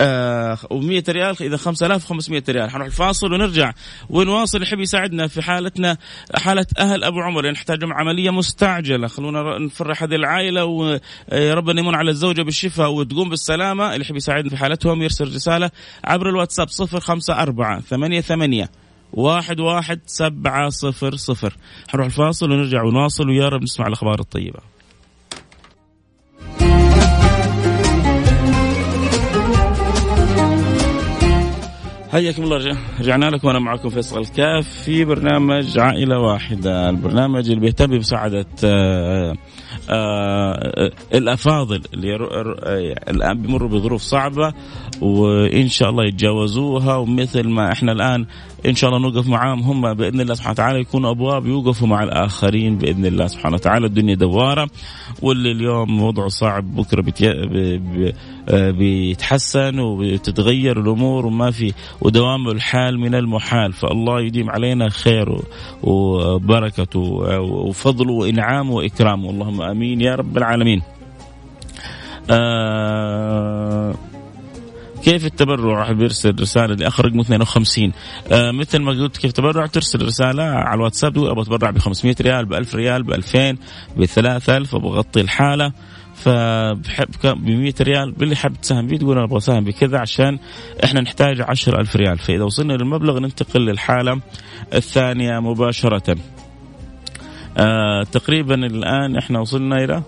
آه 0.00 0.54
و100 0.54 1.08
ريال 1.08 1.36
إذا 1.40 1.56
5500 1.56 2.42
ريال. 2.48 2.70
حنروح 2.70 2.86
الفاصل 2.86 3.32
ونرجع. 3.32 3.72
ونواصل 4.10 4.62
يحب 4.62 4.80
يساعدنا 4.80 5.26
في 5.26 5.42
حالتنا 5.42 5.96
حالة 6.34 6.66
أهل 6.78 7.04
أبو 7.04 7.20
عمر. 7.20 7.44
يعني 7.44 7.56
نحتاج 7.56 7.78
عملية 7.82 8.30
مستعجلة. 8.30 9.08
خلونا 9.08 9.58
نفرح 9.58 10.02
هذه 10.02 10.14
العائلة 10.14 10.64
وربنا 10.64 11.80
يمن 11.80 11.94
على 11.94 12.10
الزوجة 12.10 12.42
بالشفاء 12.42 12.90
وتقوم 12.90 13.28
بالسلامة. 13.28 13.92
اللي 13.92 14.04
يحب 14.04 14.16
يساعدنا 14.16 14.50
في 14.50 14.56
حالتهم 14.56 15.02
يرسل 15.02 15.34
رسالة 15.34 15.70
عبر 16.04 16.28
الواتساب 16.28 16.68
054 16.68 17.80
88 17.80 18.68
واحد 19.12 19.60
واحد 19.60 20.00
سبعة 20.06 20.68
صفر 20.68 21.16
صفر. 21.16 21.56
حنروح 21.88 22.06
الفاصل 22.06 22.52
ونرجع 22.52 22.82
ونواصل 22.82 23.28
ويا 23.28 23.48
رب 23.48 23.62
نسمع 23.62 23.86
الأخبار 23.86 24.20
الطيبة. 24.20 24.73
حياكم 32.14 32.42
الله. 32.42 32.76
رجعنا 33.00 33.26
لكم 33.26 33.48
وأنا 33.48 33.58
معكم 33.58 33.88
فيصل 33.88 34.20
الكاف 34.20 34.68
في 34.68 35.04
برنامج 35.04 35.78
عائلة 35.78 36.18
واحدة، 36.18 36.90
البرنامج 36.90 37.48
اللي 37.50 37.60
بيهتم 37.60 37.86
بمساعدة 37.86 38.46
آه، 38.64 39.34
الأفاضل 41.14 41.80
اللي 41.94 42.16
الآن 43.08 43.42
بيمروا 43.42 43.68
بظروف 43.68 44.02
صعبة 44.02 44.52
وإن 45.00 45.68
شاء 45.68 45.90
الله 45.90 46.04
يتجاوزوها 46.04 46.96
ومثل 46.96 47.48
ما 47.48 47.72
إحنا 47.72 47.92
الآن 47.92 48.26
إن 48.66 48.74
شاء 48.74 48.90
الله 48.90 49.02
نوقف 49.02 49.28
معاهم 49.28 49.60
هم 49.60 49.94
بإذن 49.94 50.20
الله 50.20 50.34
سبحانه 50.34 50.52
وتعالى 50.52 50.80
يكونوا 50.80 51.10
أبواب 51.10 51.46
يوقفوا 51.46 51.88
مع 51.88 52.02
الآخرين 52.02 52.78
بإذن 52.78 53.06
الله 53.06 53.26
سبحانه 53.26 53.54
وتعالى. 53.54 53.86
الدنيا 53.86 54.14
دوارة 54.14 54.68
واللي 55.22 55.50
اليوم 55.52 56.02
وضعه 56.02 56.28
صعب 56.28 56.74
بكرة 56.76 57.02
بتي... 57.02 57.28
آه، 58.48 58.70
بيتحسن 58.70 59.78
وبتتغير 59.78 60.80
الأمور 60.80 61.26
وما 61.26 61.50
في 61.50 61.72
ودوام 62.00 62.48
الحال 62.48 63.00
من 63.00 63.14
المحال. 63.14 63.72
فالله 63.72 64.20
يديم 64.20 64.50
علينا 64.50 64.88
خير 64.88 65.38
وبركته 65.82 67.00
وفضله 67.40 68.12
وإنعامه 68.12 68.72
وإكرامه. 68.72 69.30
اللهم 69.30 69.62
آمين. 69.70 70.00
يا 70.00 70.14
رب 70.14 70.38
العالمين. 70.38 70.82
آه 72.30 73.94
كيف 75.02 75.26
التبرع؟ 75.26 75.78
راح 75.78 75.92
بيرسل 75.92 76.40
رسالة 76.40 76.74
لأخ 76.74 77.00
رقم 77.00 77.20
52 77.20 77.92
آه 78.32 78.50
مثل 78.50 78.78
ما 78.78 78.92
قلت 78.92 79.16
كيف 79.16 79.32
تبرع 79.32 79.66
ترسل 79.66 80.02
رسالة 80.02 80.42
على 80.42 80.74
الواتساب 80.74 81.18
أبغى 81.18 81.42
أتبرع 81.42 81.70
ب 81.70 81.78
500 81.78 82.14
ريال 82.20 82.44
ب 82.44 82.52
1000 82.52 82.74
ريال 82.74 83.02
ب 83.02 83.12
2000 83.12 83.56
ب 83.96 84.04
3000 84.04 84.74
أبغى 84.74 84.96
أغطي 84.96 85.20
الحالة 85.20 85.72
فبحب 86.14 87.08
ب 87.24 87.48
100 87.48 87.74
ريال. 87.80 88.12
باللي 88.12 88.36
حاب 88.36 88.60
تساهم 88.60 88.88
فيه 88.88 88.96
تقول 88.96 89.16
أنا 89.16 89.24
أبغى 89.24 89.38
أساهم 89.38 89.64
بكذا 89.64 89.98
عشان 89.98 90.38
إحنا 90.84 91.00
نحتاج 91.00 91.40
10000 91.40 91.96
ريال. 91.96 92.18
فإذا 92.18 92.44
وصلنا 92.44 92.72
للمبلغ 92.72 93.18
ننتقل 93.18 93.60
للحالة 93.60 94.20
الثانية 94.74 95.40
مباشرة. 95.40 96.16
آه 97.58 98.02
تقريبا 98.12 98.54
الآن 98.54 99.16
إحنا 99.16 99.40
وصلنا 99.40 99.84
إلى 99.84 100.02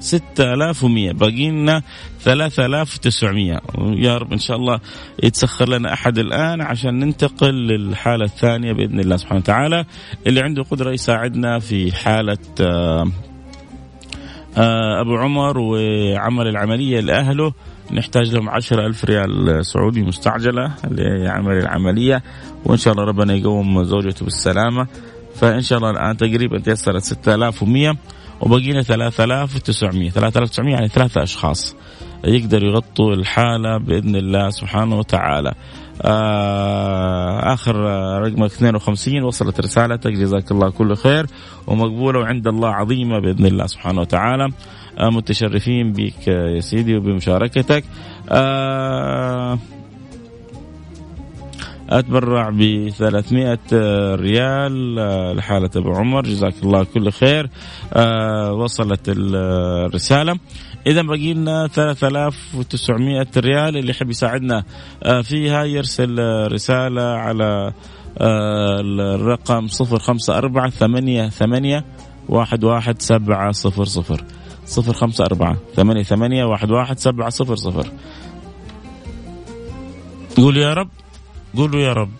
6100 0.00 1.12
باقي 1.12 1.50
لنا 1.50 1.82
3900 2.20 3.60
يا 3.96 4.18
رب 4.18 4.32
إن 4.32 4.38
شاء 4.38 4.56
الله 4.56 4.80
يتسخر 5.22 5.68
لنا 5.68 5.92
أحد 5.92 6.18
الآن 6.18 6.60
عشان 6.60 6.98
ننتقل 6.98 7.54
للحالة 7.54 8.24
الثانية 8.24 8.72
بإذن 8.72 9.00
الله 9.00 9.16
سبحانه 9.16 9.40
وتعالى. 9.40 9.84
اللي 10.26 10.40
عنده 10.40 10.62
قدرة 10.62 10.90
يساعدنا 10.90 11.58
في 11.58 11.92
حالة 11.92 12.38
آه 12.60 13.06
آه، 14.56 15.00
أبو 15.00 15.16
عمر 15.16 15.58
وعمل 15.58 16.48
العملية 16.48 17.00
لأهله. 17.00 17.52
نحتاج 17.92 18.34
لهم 18.34 18.48
عشرة 18.48 18.86
ألف 18.86 19.04
ريال 19.04 19.66
سعودي 19.66 20.02
مستعجلة 20.02 20.72
لعمل 20.90 21.58
العملية. 21.58 22.22
وإن 22.64 22.76
شاء 22.76 22.92
الله 22.92 23.04
ربنا 23.04 23.34
يقوم 23.34 23.84
زوجته 23.84 24.24
بالسلامة. 24.24 24.86
فإن 25.34 25.60
شاء 25.60 25.78
الله 25.78 25.90
الآن 25.90 26.16
تقريبا 26.16 26.58
تيسرت 26.58 27.02
6100 27.02 27.96
وبقينا 28.40 28.82
3900 28.82 30.10
3900 30.10 30.74
يعني 30.74 30.88
ثلاثة 30.88 31.22
أشخاص 31.22 31.76
يقدروا 32.24 32.70
يغطوا 32.70 33.14
الحالة 33.14 33.78
بإذن 33.78 34.16
الله 34.16 34.50
سبحانه 34.50 34.98
وتعالى. 34.98 35.52
آه 36.02 37.52
آخر 37.54 37.76
رقمك 38.22 38.50
52 38.50 39.22
وصلت 39.22 39.60
رسالتك. 39.60 40.12
جزاك 40.12 40.50
الله 40.50 40.70
كل 40.70 40.96
خير 40.96 41.26
ومقبولة 41.66 42.20
وعند 42.20 42.46
الله 42.46 42.68
عظيمة 42.68 43.18
بإذن 43.18 43.46
الله 43.46 43.66
سبحانه 43.66 44.00
وتعالى. 44.00 44.48
آه 44.98 45.10
متشرفين 45.10 45.92
بك 45.92 46.28
يا 46.28 46.60
سيدي 46.60 46.96
وبمشاركتك. 46.96 47.84
آه 48.28 49.58
أتبرع 51.98 52.50
ب 52.50 52.88
300 52.88 53.58
ريال 54.14 54.98
آه، 54.98 55.32
لحاله 55.32 55.70
أبو 55.76 55.92
عمر 55.92 56.22
جزاك 56.22 56.54
الله 56.62 56.84
كل 56.84 57.10
خير. 57.12 57.50
آه 57.92 58.52
وصلت 58.52 59.00
الرسالة. 59.08 60.38
اذا 60.86 61.02
باقي 61.02 61.34
لنا 61.34 61.66
3900 61.66 63.26
ريال 63.36 63.76
اللي 63.76 63.90
يحب 63.90 64.10
يساعدنا 64.10 64.64
آه 65.02 65.20
فيها 65.20 65.64
يرسل 65.64 66.18
رسالة 66.52 67.02
على 67.02 67.72
الرقم 68.20 69.66
054 69.66 70.70
ثمانية 70.70 71.28
ثمانية 71.28 71.84
واحد 72.28 72.64
واحد 72.64 73.02
سبعة 73.02 73.52
صفر 73.52 73.84
صفر. 73.84 74.24
صفر 74.66 74.92
خمسة 74.92 75.24
أربعة 75.24 75.56
ثمانية 75.76 76.02
ثمانية 76.02 76.44
واحد 76.44 76.70
واحد 76.70 76.98
سبعة 76.98 77.28
صفر 77.28 77.56
صفر. 77.56 77.86
قول 80.36 80.56
يا 80.56 80.74
رب. 80.74 80.88
قولوا 81.56 81.80
يا 81.80 81.92
رب 81.92 82.10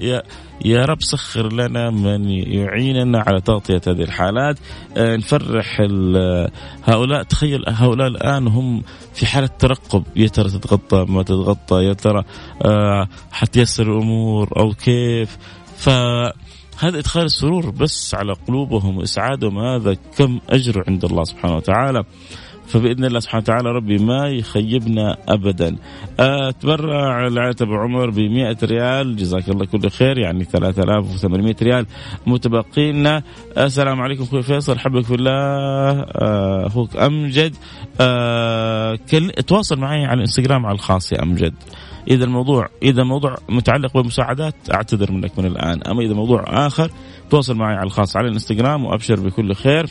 يا 0.00 0.22
يا 0.64 0.84
رب 0.84 1.02
سخر 1.02 1.52
لنا 1.52 1.90
من 1.90 2.28
يعيننا 2.30 3.24
على 3.26 3.40
تغطية 3.40 3.80
هذه 3.86 4.02
الحالات. 4.02 4.58
آه، 4.96 5.16
نفرح 5.16 5.80
هؤلاء 6.84 7.22
تخيل 7.22 7.64
هؤلاء 7.68 8.06
الآن 8.06 8.46
هم 8.46 8.82
في 9.14 9.26
حالة 9.26 9.46
ترقب. 9.46 10.04
يا 10.16 10.28
ترى 10.28 10.48
تتغطى 10.50 11.06
ما 11.08 11.22
تتغطى؟ 11.22 11.84
يا 11.84 11.92
ترى 11.92 12.24
آه، 12.64 13.08
حتيسر 13.32 13.82
الأمور 13.82 14.48
أو 14.56 14.72
كيف؟ 14.72 15.38
فهذا 15.76 16.98
إدخال 16.98 17.24
السرور 17.24 17.70
بس 17.70 18.14
على 18.14 18.32
قلوبهم 18.48 18.98
وإسعادهم 18.98 19.58
هذا 19.58 19.96
كم 20.18 20.40
أجر 20.50 20.84
عند 20.88 21.04
الله 21.04 21.24
سبحانه 21.24 21.56
وتعالى. 21.56 22.04
فبإذن 22.70 23.04
الله 23.04 23.20
سبحانه 23.20 23.42
وتعالى 23.42 23.68
ربي 23.68 23.98
ما 23.98 24.28
يخيبنا 24.28 25.16
ابدا. 25.28 25.76
أتبرع 26.20 27.28
لعائله 27.28 27.56
ابو 27.60 27.74
عمر 27.74 28.10
ب 28.10 28.18
100 28.18 28.56
ريال. 28.62 29.16
جزاك 29.16 29.48
الله 29.48 29.66
كل 29.66 29.90
خير. 29.90 30.18
يعني 30.18 30.44
3800 30.44 31.56
ريال 31.62 31.86
متبقين 32.26 33.22
السلام 33.58 34.00
عليكم 34.00 34.22
أخوي 34.22 34.42
فيصل. 34.42 34.78
حبك 34.78 35.04
في 35.04 35.14
الله. 35.14 35.30
آه، 35.32 36.66
أخوك 36.66 36.96
أمجد. 36.96 37.54
آه، 38.00 38.98
كل 39.10 39.30
تواصل 39.30 39.78
معي 39.78 40.04
على 40.04 40.14
الإنستغرام 40.14 40.66
على 40.66 40.74
الخاص 40.74 41.12
يا 41.12 41.22
أمجد. 41.22 41.54
إذا 42.08 42.24
الموضوع 42.24 42.68
إذا 42.82 43.02
الموضوع 43.02 43.36
متعلق 43.48 43.94
بالمساعدات 43.94 44.54
أعتذر 44.74 45.12
منك 45.12 45.38
من 45.38 45.46
الآن. 45.46 45.82
أما 45.82 46.02
إذا 46.02 46.14
موضوع 46.14 46.44
آخر 46.66 46.90
تواصل 47.30 47.54
معي 47.54 47.74
على 47.74 47.86
الخاص 47.86 48.16
على 48.16 48.28
الإنستغرام 48.28 48.84
وأبشر 48.84 49.20
بكل 49.20 49.54
خير. 49.54 49.86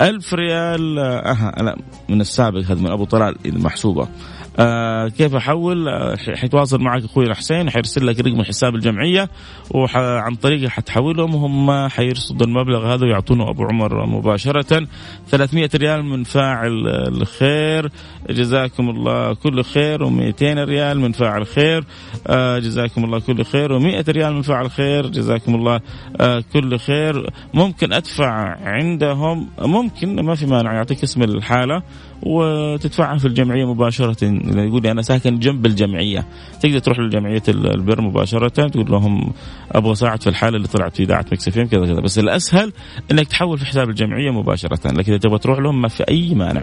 ألف 0.00 0.34
ريال 0.34 0.98
أها 0.98 1.54
لا 1.62 1.76
من 2.08 2.20
السابق 2.20 2.58
هذا 2.58 2.80
من 2.80 2.90
أبو 2.90 3.04
طلال 3.04 3.34
محسوبة. 3.44 4.08
آه 4.58 5.08
كيف 5.08 5.34
أحول؟ 5.34 5.88
آه 5.88 6.16
حيتواصل 6.16 6.80
معك 6.80 7.04
أخوي 7.04 7.24
الحسين 7.24 7.70
حيرسل 7.70 8.06
لك 8.06 8.20
رقم 8.20 8.42
حساب 8.42 8.74
الجمعية 8.74 9.28
وعن 9.70 10.34
طريقه 10.34 10.68
حتحولهم 10.68 11.34
هم 11.34 11.88
حيرصدوا 11.88 12.46
المبلغ 12.46 12.94
هذا 12.94 13.06
ويعطونه 13.06 13.50
أبو 13.50 13.64
عمر 13.64 14.06
مباشرة. 14.06 14.86
300 15.28 15.70
ريال 15.74 16.04
من 16.04 16.24
فاعل 16.24 16.88
الخير. 16.88 17.90
جزاكم 18.30 18.90
الله 18.90 19.34
كل 19.34 19.64
خير 19.64 19.98
و200 20.06 20.42
ريال 20.42 21.00
من 21.00 21.12
فاعل 21.12 21.46
خير. 21.46 21.84
آه 22.26 22.58
جزاكم 22.58 23.04
الله 23.04 23.18
كل 23.18 23.44
خير 23.44 23.80
و100 23.80 24.08
ريال 24.08 24.34
من 24.34 24.42
فاعل 24.42 24.70
خير. 24.70 25.06
جزاكم 25.06 25.54
الله 25.54 25.80
آه 26.20 26.44
كل 26.52 26.78
خير. 26.78 27.30
ممكن 27.54 27.92
أدفع 27.92 28.56
عندهم 28.64 29.48
ممكن 29.58 30.20
ما 30.24 30.34
في 30.34 30.46
مانع 30.46 30.74
يعطيك 30.74 31.02
اسم 31.02 31.22
الحالة. 31.22 31.82
وتدفعها 32.26 33.18
في 33.18 33.24
الجمعية 33.24 33.64
مباشرة. 33.64 34.16
يقول 34.44 34.82
لي 34.82 34.90
أنا 34.90 35.02
ساكن 35.02 35.38
جنب 35.38 35.66
الجمعية 35.66 36.26
تقدر 36.60 36.78
تروح 36.78 36.98
لجمعيه 36.98 37.42
البر 37.48 38.00
مباشرة 38.00 38.48
تقول 38.48 38.90
لهم 38.90 39.32
أبغى 39.72 39.92
اساعد 39.92 40.22
في 40.22 40.28
الحالة 40.28 40.56
اللي 40.56 40.68
طلعت 40.68 40.96
في 40.96 41.02
إذاعة 41.02 41.26
Mix 41.32 41.48
كذا 41.48 41.64
كذا. 41.64 42.00
بس 42.00 42.18
الأسهل 42.18 42.72
إنك 43.10 43.28
تحول 43.28 43.58
في 43.58 43.66
حساب 43.66 43.88
الجمعية 43.88 44.30
مباشرة. 44.30 44.92
لكن 44.92 45.12
إذا 45.12 45.18
تبغى 45.18 45.38
تروح 45.38 45.58
لهم 45.58 45.82
ما 45.82 45.88
في 45.88 46.04
أي 46.08 46.34
مانع. 46.34 46.62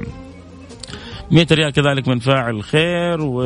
100 1.32 1.48
ريال 1.52 1.72
كذلك 1.72 2.08
من 2.08 2.20
فاعل 2.20 2.64
خير 2.64 3.22
و 3.22 3.42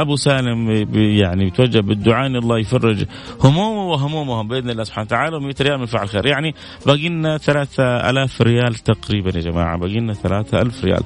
أبو 0.00 0.16
سالم 0.16 0.70
يعني 0.94 1.46
يتوجه 1.46 1.80
بالدعاء 1.80 2.26
ان 2.26 2.36
الله 2.36 2.58
يفرج 2.58 3.04
همومه 3.40 3.84
وهمومهم 3.84 4.48
بإذن 4.48 4.70
الله 4.70 4.84
سبحانه 4.84 5.06
وتعالى 5.06 5.40
و100 5.40 5.60
ريال 5.60 5.78
من 5.78 5.86
فاعل 5.86 6.08
خير. 6.08 6.26
يعني 6.26 6.54
باقي 6.86 7.08
لنا 7.08 7.38
3000 7.38 8.42
ريال 8.42 8.74
تقريبا 8.74 9.30
يا 9.34 9.40
جماعة 9.40 9.78
باقي 9.78 10.00
لنا 10.00 10.12
3000 10.12 10.84
ريال. 10.84 11.02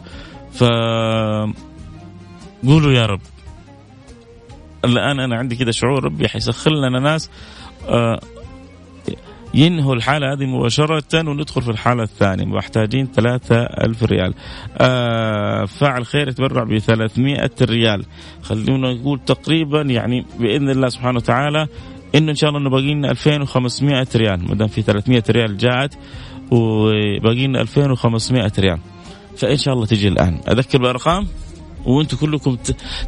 ف 0.53 0.65
قولوا 2.67 2.93
يا 2.93 3.07
رب. 3.07 3.21
الآن 4.85 5.21
أنا 5.21 5.37
عندي 5.37 5.57
كذا 5.57 5.71
شعور 5.71 6.05
ربي 6.05 6.29
حيسخر 6.29 6.71
لنا 6.71 7.01
ناس 7.01 7.31
آه 7.89 8.21
ينهوا 9.59 9.95
الحالة 9.95 10.33
هذه 10.33 10.47
مباشرة 10.47 11.29
وندخل 11.29 11.63
في 11.63 11.71
الحالة 11.71 12.03
الثانية 12.03 12.45
محتاجين 12.45 13.07
ثلاثة 13.07 13.57
ألف 13.63 14.03
ريال. 14.03 14.35
آه 14.79 15.65
فاعل 15.65 16.07
خير 16.07 16.29
يتبرع 16.29 16.65
ب 16.65 16.79
300 16.79 17.51
ريال. 17.63 18.05
خلونا 18.43 18.95
نقول 18.95 19.21
تقريبا 19.27 19.83
يعني 19.83 20.27
بإذن 20.39 20.71
الله 20.71 20.89
سبحانه 20.89 21.17
وتعالى 21.17 21.67
إنه 22.15 22.31
إن 22.31 22.35
شاء 22.35 22.51
الله 22.51 22.61
إنه 22.61 22.71
باقي 22.71 22.95
لنا 22.95 23.11
2500 23.11 24.07
ريال. 24.17 24.49
ما 24.49 24.55
دام 24.55 24.69
في 24.69 24.83
300 24.83 25.23
ريال 25.31 25.57
جاءت 25.57 25.99
وباقي 26.51 27.47
لنا 27.47 27.61
2500 27.61 28.53
ريال. 28.59 28.79
فإن 29.37 29.57
شاء 29.57 29.75
الله 29.75 29.87
تجي 29.87 30.09
الآن. 30.09 30.41
أذكر 30.49 30.79
بالأرقام 30.79 31.27
وأنتم 31.85 32.17
كلكم 32.17 32.57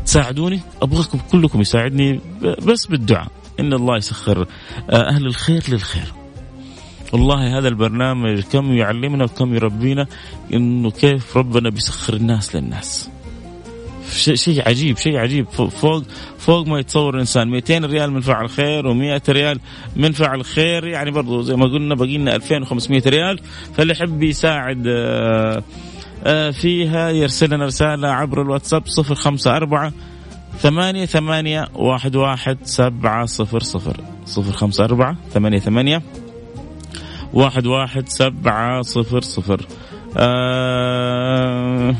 تساعدوني. 0.04 0.60
أبغاكم 0.82 1.18
كلكم 1.32 1.60
يساعدني 1.60 2.20
بس 2.42 2.86
بالدعاء. 2.86 3.28
إن 3.60 3.72
الله 3.72 3.96
يسخر. 3.96 4.46
آه، 4.90 5.08
أهل 5.08 5.26
الخير 5.26 5.62
للخير. 5.68 6.19
والله 7.12 7.59
هذا 7.59 7.68
البرنامج 7.68 8.40
كم 8.40 8.73
يعلمنا 8.73 9.25
وكم 9.25 9.55
يربينا 9.55 10.07
إنه 10.55 10.90
كيف 10.90 11.37
ربنا 11.37 11.70
بيسخر 11.70 12.14
الناس 12.14 12.57
للناس. 12.57 13.11
شيء 14.35 14.68
عجيب 14.68 14.96
شيء 14.96 15.16
عجيب. 15.16 15.49
فوق 15.49 16.03
فوق 16.38 16.66
ما 16.66 16.79
يتصور 16.79 17.14
الإنسان. 17.14 17.49
200 17.49 17.85
ريال 17.85 18.12
من 18.12 18.20
فعل 18.20 18.49
خير 18.49 18.83
و100 18.83 19.29
ريال 19.29 19.61
من 19.96 20.12
فعل 20.12 20.44
خير. 20.44 20.87
يعني 20.87 21.11
برضو 21.11 21.42
زي 21.42 21.57
ما 21.57 21.66
قلنا 21.66 21.94
باقي 21.94 22.18
لنا 22.18 22.37
2500 22.37 23.03
ريال. 23.07 23.40
فاللي 23.75 23.92
يحب 23.92 24.23
يساعد 24.23 24.85
آه، 24.87 25.62
آه، 26.25 26.51
فيها 26.51 27.11
يرسل 27.11 27.55
لنا 27.55 27.66
رسالة 27.66 28.09
عبر 28.09 28.42
الواتساب 28.42 28.83
054 28.88 29.92
ثمانية 30.59 31.07
ثمانية 31.07 31.68
واحد 31.75 32.16
واحد 32.16 32.59
سبعة 32.62 33.27
صفر 33.27 33.61
صفر. 33.61 34.01
صفر 34.25 34.53
خمسة 34.53 34.85
أربعة 34.85 35.16
ثمانية 35.33 35.59
ثمانية 35.59 36.03
واحد 37.32 37.66
واحد 37.66 38.08
سبعة 38.08 38.82
صفر 38.82 39.20
صفر. 39.20 39.66
آه 40.16 41.94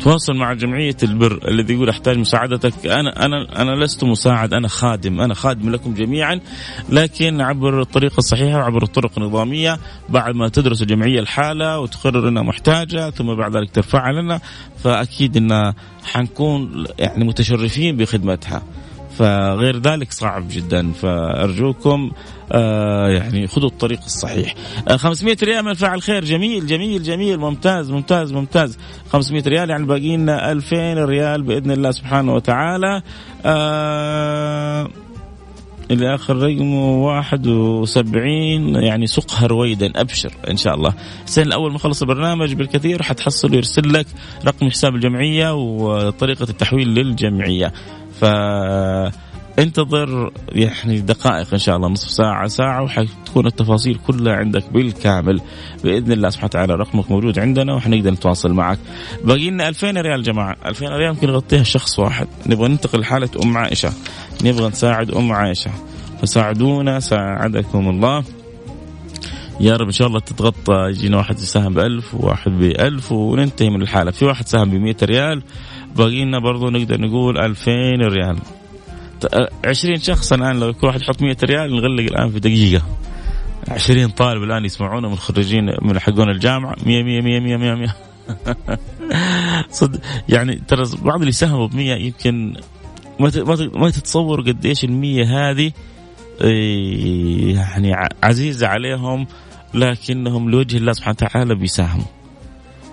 تواصل 0.00 0.36
مع 0.36 0.52
جمعية 0.52 0.96
البر 1.02 1.48
الذي 1.48 1.74
يقول 1.74 1.88
أحتاج 1.88 2.18
مساعدتك. 2.18 2.86
أنا 2.86 3.24
أنا 3.24 3.62
أنا 3.62 3.84
لست 3.84 4.04
مساعد 4.04 4.54
أنا 4.54 4.68
خادم 4.68 5.20
أنا 5.20 5.34
خادم 5.34 5.70
لكم 5.70 5.94
جميعا 5.94 6.40
لكن 6.88 7.40
عبر 7.40 7.80
الطريقة 7.80 8.18
الصحيحة 8.18 8.58
وعبر 8.58 8.82
الطرق 8.82 9.10
النظامية 9.18 9.78
بعد 10.08 10.34
ما 10.34 10.48
تدرس 10.48 10.82
الجمعية 10.82 11.20
الحالة 11.20 11.78
وتقرر 11.78 12.28
إنها 12.28 12.42
محتاجة 12.42 13.10
ثم 13.10 13.34
بعد 13.34 13.56
ذلك 13.56 13.70
ترفعها 13.70 14.12
لنا 14.12 14.40
فأكيد 14.84 15.36
إن 15.36 15.72
حنكون 16.04 16.84
يعني 16.98 17.24
متشرفين 17.24 17.96
بخدمتها. 17.96 18.62
فغير 19.18 19.78
ذلك 19.78 20.12
صعب 20.12 20.48
جدا. 20.50 20.92
فأرجوكم 20.92 22.10
آه 22.52 23.08
يعني 23.08 23.46
خذوا 23.46 23.68
الطريق 23.68 24.00
الصحيح. 24.04 24.54
آه 24.88 24.96
500 24.96 25.36
ريال 25.42 25.64
من 25.64 25.74
فاعل 25.74 26.02
خير. 26.02 26.24
جميل 26.24 26.66
جميل 26.66 27.02
جميل. 27.02 27.38
ممتاز 27.38 27.90
ممتاز 27.90 28.32
ممتاز. 28.32 28.78
500 29.12 29.42
ريال 29.46 29.70
يعني 29.70 29.86
باقي 29.86 30.16
لنا 30.16 30.52
2000 30.52 31.04
ريال 31.04 31.42
بإذن 31.42 31.70
الله 31.70 31.90
سبحانه 31.90 32.34
وتعالى. 32.34 33.02
آه 33.44 34.88
اللي 35.90 36.14
آخر 36.14 36.36
رقمه 36.36 37.04
71 37.04 38.74
يعني 38.74 39.06
سقها 39.06 39.46
رويدا 39.46 39.92
أبشر 39.96 40.32
إن 40.50 40.56
شاء 40.56 40.74
الله. 40.74 40.94
السنة 41.24 41.44
الأول 41.46 41.72
ما 41.72 41.78
خلص 41.78 42.02
البرنامج 42.02 42.52
بالكثير 42.52 43.02
حتحصل 43.02 43.54
يرسل 43.54 43.92
لك 43.92 44.06
رقم 44.46 44.70
حساب 44.70 44.94
الجمعية 44.94 45.54
وطريقة 45.54 46.46
التحويل 46.50 46.88
للجمعية. 46.88 47.72
ف 48.20 48.24
انتظر 49.58 50.32
يعني 50.52 51.00
دقائق 51.00 51.46
إن 51.52 51.58
شاء 51.58 51.76
الله 51.76 51.88
نصف 51.88 52.10
ساعة 52.10 52.48
ساعة 52.48 52.82
وحتكون 52.82 53.46
التفاصيل 53.46 53.98
كلها 54.06 54.36
عندك 54.36 54.72
بالكامل 54.72 55.40
بإذن 55.84 56.12
الله 56.12 56.30
سبحانه 56.30 56.46
وتعالى. 56.48 56.74
رقمك 56.74 57.10
موجود 57.10 57.38
عندنا 57.38 57.74
وحنقدر 57.74 58.10
نتواصل 58.10 58.52
معك. 58.52 58.78
باقي 59.24 59.50
لنا 59.50 59.68
2000 59.68 59.96
ريال 59.96 60.22
جماعة. 60.22 60.56
2000 60.66 60.88
ريال 60.88 61.14
ممكن 61.14 61.26
نغطيها 61.26 61.62
شخص 61.62 61.98
واحد. 61.98 62.26
نبغى 62.46 62.68
ننتقل 62.68 63.00
لحالة 63.00 63.28
أم 63.44 63.58
عائشة. 63.58 63.92
نبغى 64.44 64.68
نساعد 64.68 65.10
أم 65.10 65.32
عائشة. 65.32 65.70
فساعدونا 66.22 67.00
ساعدكم 67.00 67.90
الله. 67.90 68.24
يا 69.60 69.76
رب 69.76 69.86
إن 69.86 69.92
شاء 69.92 70.08
الله 70.08 70.20
تتغطى 70.20 70.88
يجينا 70.90 71.16
واحد 71.16 71.38
يساهم 71.38 71.74
ب 71.74 71.78
1000 71.78 72.14
وواحد 72.14 72.50
ب 72.50 72.62
1000 72.62 73.12
وننتهي 73.12 73.70
من 73.70 73.82
الحالة. 73.82 74.10
في 74.10 74.24
واحد 74.24 74.48
ساهم 74.48 74.70
ب 74.70 74.74
100 74.74 74.96
ريال. 75.02 75.42
باقي 75.96 76.24
لنا 76.24 76.38
برضه 76.38 76.70
نقدر 76.70 77.00
نقول 77.00 77.38
2000 77.38 78.02
ريال. 78.02 78.36
20 79.64 79.98
شخص 79.98 80.32
الآن 80.32 80.60
لو 80.60 80.72
كل 80.72 80.86
واحد 80.86 81.00
يحط 81.00 81.22
100 81.22 81.36
ريال 81.44 81.76
نغلق 81.76 82.02
الآن 82.02 82.30
في 82.30 82.40
دقيقة. 82.40 82.82
20 83.68 84.08
طالب 84.08 84.42
الآن 84.42 84.64
يسمعونا 84.64 85.08
من 85.08 85.16
خريجين 85.16 85.74
من 85.82 85.98
حقون 85.98 86.30
الجامعة. 86.30 86.76
100 86.86 87.02
100 87.02 87.20
100 87.20 87.40
100 87.40 87.56
100 87.56 87.74
100 87.74 88.06
صدق 89.70 90.00
يعني 90.28 90.62
ترى 90.68 90.84
بعض 91.02 91.20
اللي 91.20 91.32
ساهموا 91.32 91.66
ب 91.66 91.74
100 91.74 91.94
يمكن 91.94 92.56
ما 93.20 93.30
ما 93.74 93.90
تتصور 93.90 94.40
قد 94.40 94.76
ال 94.84 94.92
100 94.92 95.50
هذه 95.50 95.72
إيه، 96.40 97.54
يعني 97.54 97.94
عزيزة 98.22 98.66
عليهم 98.66 99.26
لكنهم 99.74 100.50
لوجه 100.50 100.76
الله 100.76 100.92
سبحانه 100.92 101.16
وتعالى 101.22 101.54
بيساهموا. 101.54 102.15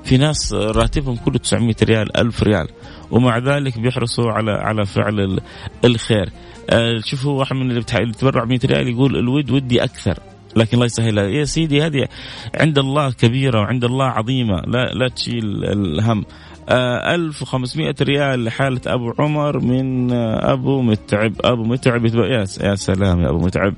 في 0.04 0.18
ناس 0.18 0.54
راتبهم 0.54 1.16
كله 1.16 1.38
900 1.38 1.76
ريال 1.84 2.18
1000 2.18 2.44
ريال 2.44 2.68
ومع 3.12 3.38
ذلك 3.38 3.80
بيحرصوا 3.80 4.32
على 4.32 4.52
على 4.52 4.86
فعل 4.86 5.40
الخير. 5.86 6.30
آه، 6.70 7.00
شوفوا 7.06 7.40
واحد 7.40 7.56
من 7.56 7.72
اللي 7.72 7.84
بيتبرع 8.06 8.46
100 8.46 8.60
ريال 8.66 8.88
يقول 8.88 9.16
الود 9.16 9.52
ودي 9.52 9.84
أكثر 9.84 10.20
لكن 10.56 10.74
الله 10.74 10.86
يسهلها 10.86 11.24
يا 11.24 11.46
سيدي 11.46 11.82
هذه 11.82 12.08
عند 12.56 12.80
الله 12.80 13.12
كبيرة 13.12 13.60
وعند 13.60 13.84
الله 13.84 14.06
عظيمة 14.06 14.62
لا 14.68 14.86
لا 14.94 15.08
تشيل 15.08 15.66
الهم. 15.66 16.26
1500 16.70 17.90
آه، 17.90 17.96
ريال 18.02 18.44
لحالة 18.44 18.82
أبو 18.88 19.14
عمر 19.20 19.60
من 19.60 20.12
آه، 20.12 20.54
أبو 20.54 20.82
متعب 20.82 21.34
أبو 21.42 21.64
متعب 21.64 22.06
يا 22.06 22.76
سلام 22.76 23.22
يا 23.22 23.30
أبو 23.30 23.38
متعب. 23.38 23.74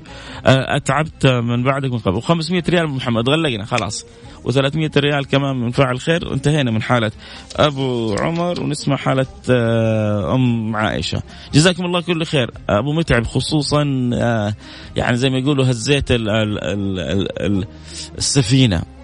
أتعبت 0.46 1.26
من 1.26 1.62
بعدك 1.62 1.92
من 1.92 1.98
قبل. 1.98 2.22
و500 2.22 2.68
ريال 2.68 2.88
محمد 2.88 3.28
غلقنا 3.28 3.64
خلاص. 3.64 4.06
و300 4.44 4.96
ريال 4.96 5.26
كمان 5.26 5.56
من 5.56 5.70
فاعل 5.70 6.00
خير. 6.00 6.32
انتهينا 6.32 6.70
من 6.70 6.82
حالة 6.82 7.12
أبو 7.56 8.16
عمر 8.20 8.60
ونسمع 8.60 8.96
حالة 8.96 9.26
آه، 9.50 10.34
أم 10.34 10.76
عائشة. 10.76 11.22
جزاكم 11.54 11.84
الله 11.84 12.00
كل 12.00 12.24
خير. 12.24 12.50
أبو 12.68 12.92
متعب 12.92 13.26
خصوصا 13.26 14.10
آه، 14.14 14.54
يعني 14.96 15.16
زي 15.16 15.30
ما 15.30 15.38
يقولوا 15.38 15.70
هزيت 15.70 16.06
السفينة. 18.18 18.76
آه، 18.76 18.95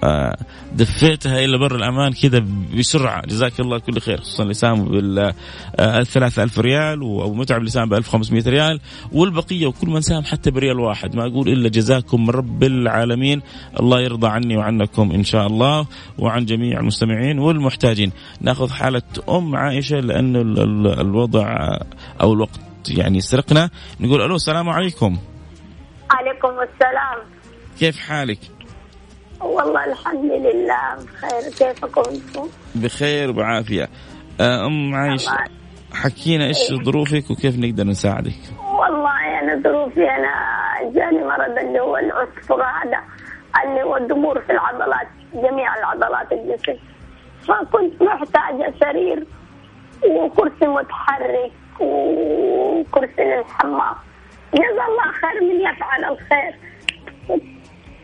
دفيتها 0.73 1.45
إلى 1.45 1.59
بر 1.59 1.75
الأمان 1.77 2.13
كذا 2.13 2.45
بسرعة. 2.79 3.27
جزاك 3.27 3.61
الله 3.61 3.79
كل 3.79 4.01
خير 4.01 4.21
خصوصا 4.21 4.43
اللي 4.43 4.55
ساهم 4.55 4.85
بال 4.85 5.33
3000 6.07 6.59
ريال 6.59 7.03
وابو 7.03 7.35
متعب 7.35 7.59
اللي 7.59 7.71
ساهم 7.71 7.89
ب 7.89 7.95
1500 7.95 8.43
ريال. 8.47 8.81
والبقية 9.13 9.67
وكل 9.67 9.89
من 9.89 10.01
ساهم 10.01 10.25
حتى 10.25 10.51
بريال 10.51 10.81
واحد. 10.81 11.17
ما 11.17 11.27
أقول 11.27 11.49
إلا 11.49 11.69
جزاكم 11.69 12.31
رب 12.31 12.63
العالمين. 12.63 13.43
الله 13.81 14.01
يرضى 14.01 14.29
عني 14.29 14.57
وعنكم 14.57 15.11
إن 15.11 15.25
شاء 15.25 15.47
الله 15.47 15.87
وعن 16.19 16.45
جميع 16.45 16.81
المستمعين 16.81 17.39
والمحتاجين. 17.39 18.13
نأخذ 18.41 18.71
حالة 18.71 19.03
أم 19.29 19.57
عائشة 19.57 20.01
لأنه 20.01 20.41
الوضع 21.01 21.79
أو 22.21 22.33
الوقت 22.33 22.61
يعني 22.89 23.21
سرقنا. 23.21 23.71
نقول 24.01 24.23
ألو 24.23 24.35
السلام 24.35 24.69
عليكم. 24.69 25.19
عليكم 26.11 26.49
السلام. 26.49 27.19
كيف 27.79 27.99
حالك؟ 27.99 28.39
والله 29.43 29.85
الحمد 29.85 30.25
لله 30.25 30.95
بخير 30.95 31.43
كيفكم 31.59 32.03
أنتم؟ 32.11 32.49
بخير 32.75 33.31
وبعافية 33.31 33.89
آه، 34.41 34.67
أم 34.67 34.95
عايشه 34.95 35.33
حكينا 35.93 36.47
إيش 36.47 36.71
إيه. 36.71 36.85
ظروفك 36.85 37.31
وكيف 37.31 37.59
نقدر 37.59 37.85
نساعدك؟ 37.85 38.39
والله 38.79 39.41
أنا 39.41 39.63
ظروفي 39.63 40.11
أنا 40.11 40.33
جاني 40.95 41.25
مرض 41.25 41.59
اللي 41.59 41.81
هو 41.81 41.97
العصفر 41.97 42.63
هذا 42.63 42.99
اللي 43.65 43.83
هو 43.83 43.97
الضمور 43.97 44.41
في 44.41 44.53
العضلات 44.53 45.09
جميع 45.35 45.79
العضلات 45.79 46.33
الجسم 46.33 46.77
فكنت 47.49 48.03
محتاجة 48.03 48.75
سرير 48.81 49.27
وكرسي 50.09 50.67
متحرك 50.67 51.53
وكرسي 51.81 53.23
للحمام 53.23 53.95
جزا 54.55 54.85
الله 54.89 55.13
خير 55.13 55.41
من 55.43 55.61
يفعل 55.61 56.05
الخير 56.05 56.55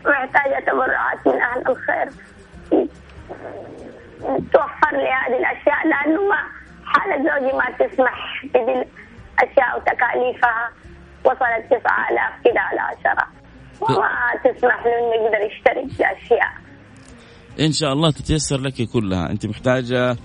محتاجة 0.05 0.59
تبرعات 0.59 1.27
من 1.27 1.41
أهل 1.41 1.67
الخير. 1.67 2.09
توفر 4.53 4.91
لي 4.91 5.11
هذه 5.11 5.37
الأشياء 5.37 5.87
لأنه 5.87 6.27
ما 6.27 6.37
حالة 6.85 7.17
زوجي 7.17 7.57
ما 7.57 7.65
تسمح 7.79 8.45
بذي 8.53 8.85
الأشياء 9.41 9.77
وتكاليفها. 9.77 10.69
وصلت 11.23 11.65
9000 11.69 12.33
كذا 12.43 12.61
على 12.61 12.79
عشرة. 12.81 13.27
وما 13.81 14.11
تسمح 14.43 14.85
له 14.85 14.99
إنه 14.99 15.15
يقدر 15.15 15.41
يشترك 15.41 15.85
بأشياء 15.99 16.51
إن 17.59 17.71
شاء 17.71 17.93
الله 17.93 18.11
تتيسر 18.11 18.57
لك 18.61 18.81
كلها. 18.93 19.29
أنت 19.31 19.45
محتاجة 19.45 20.17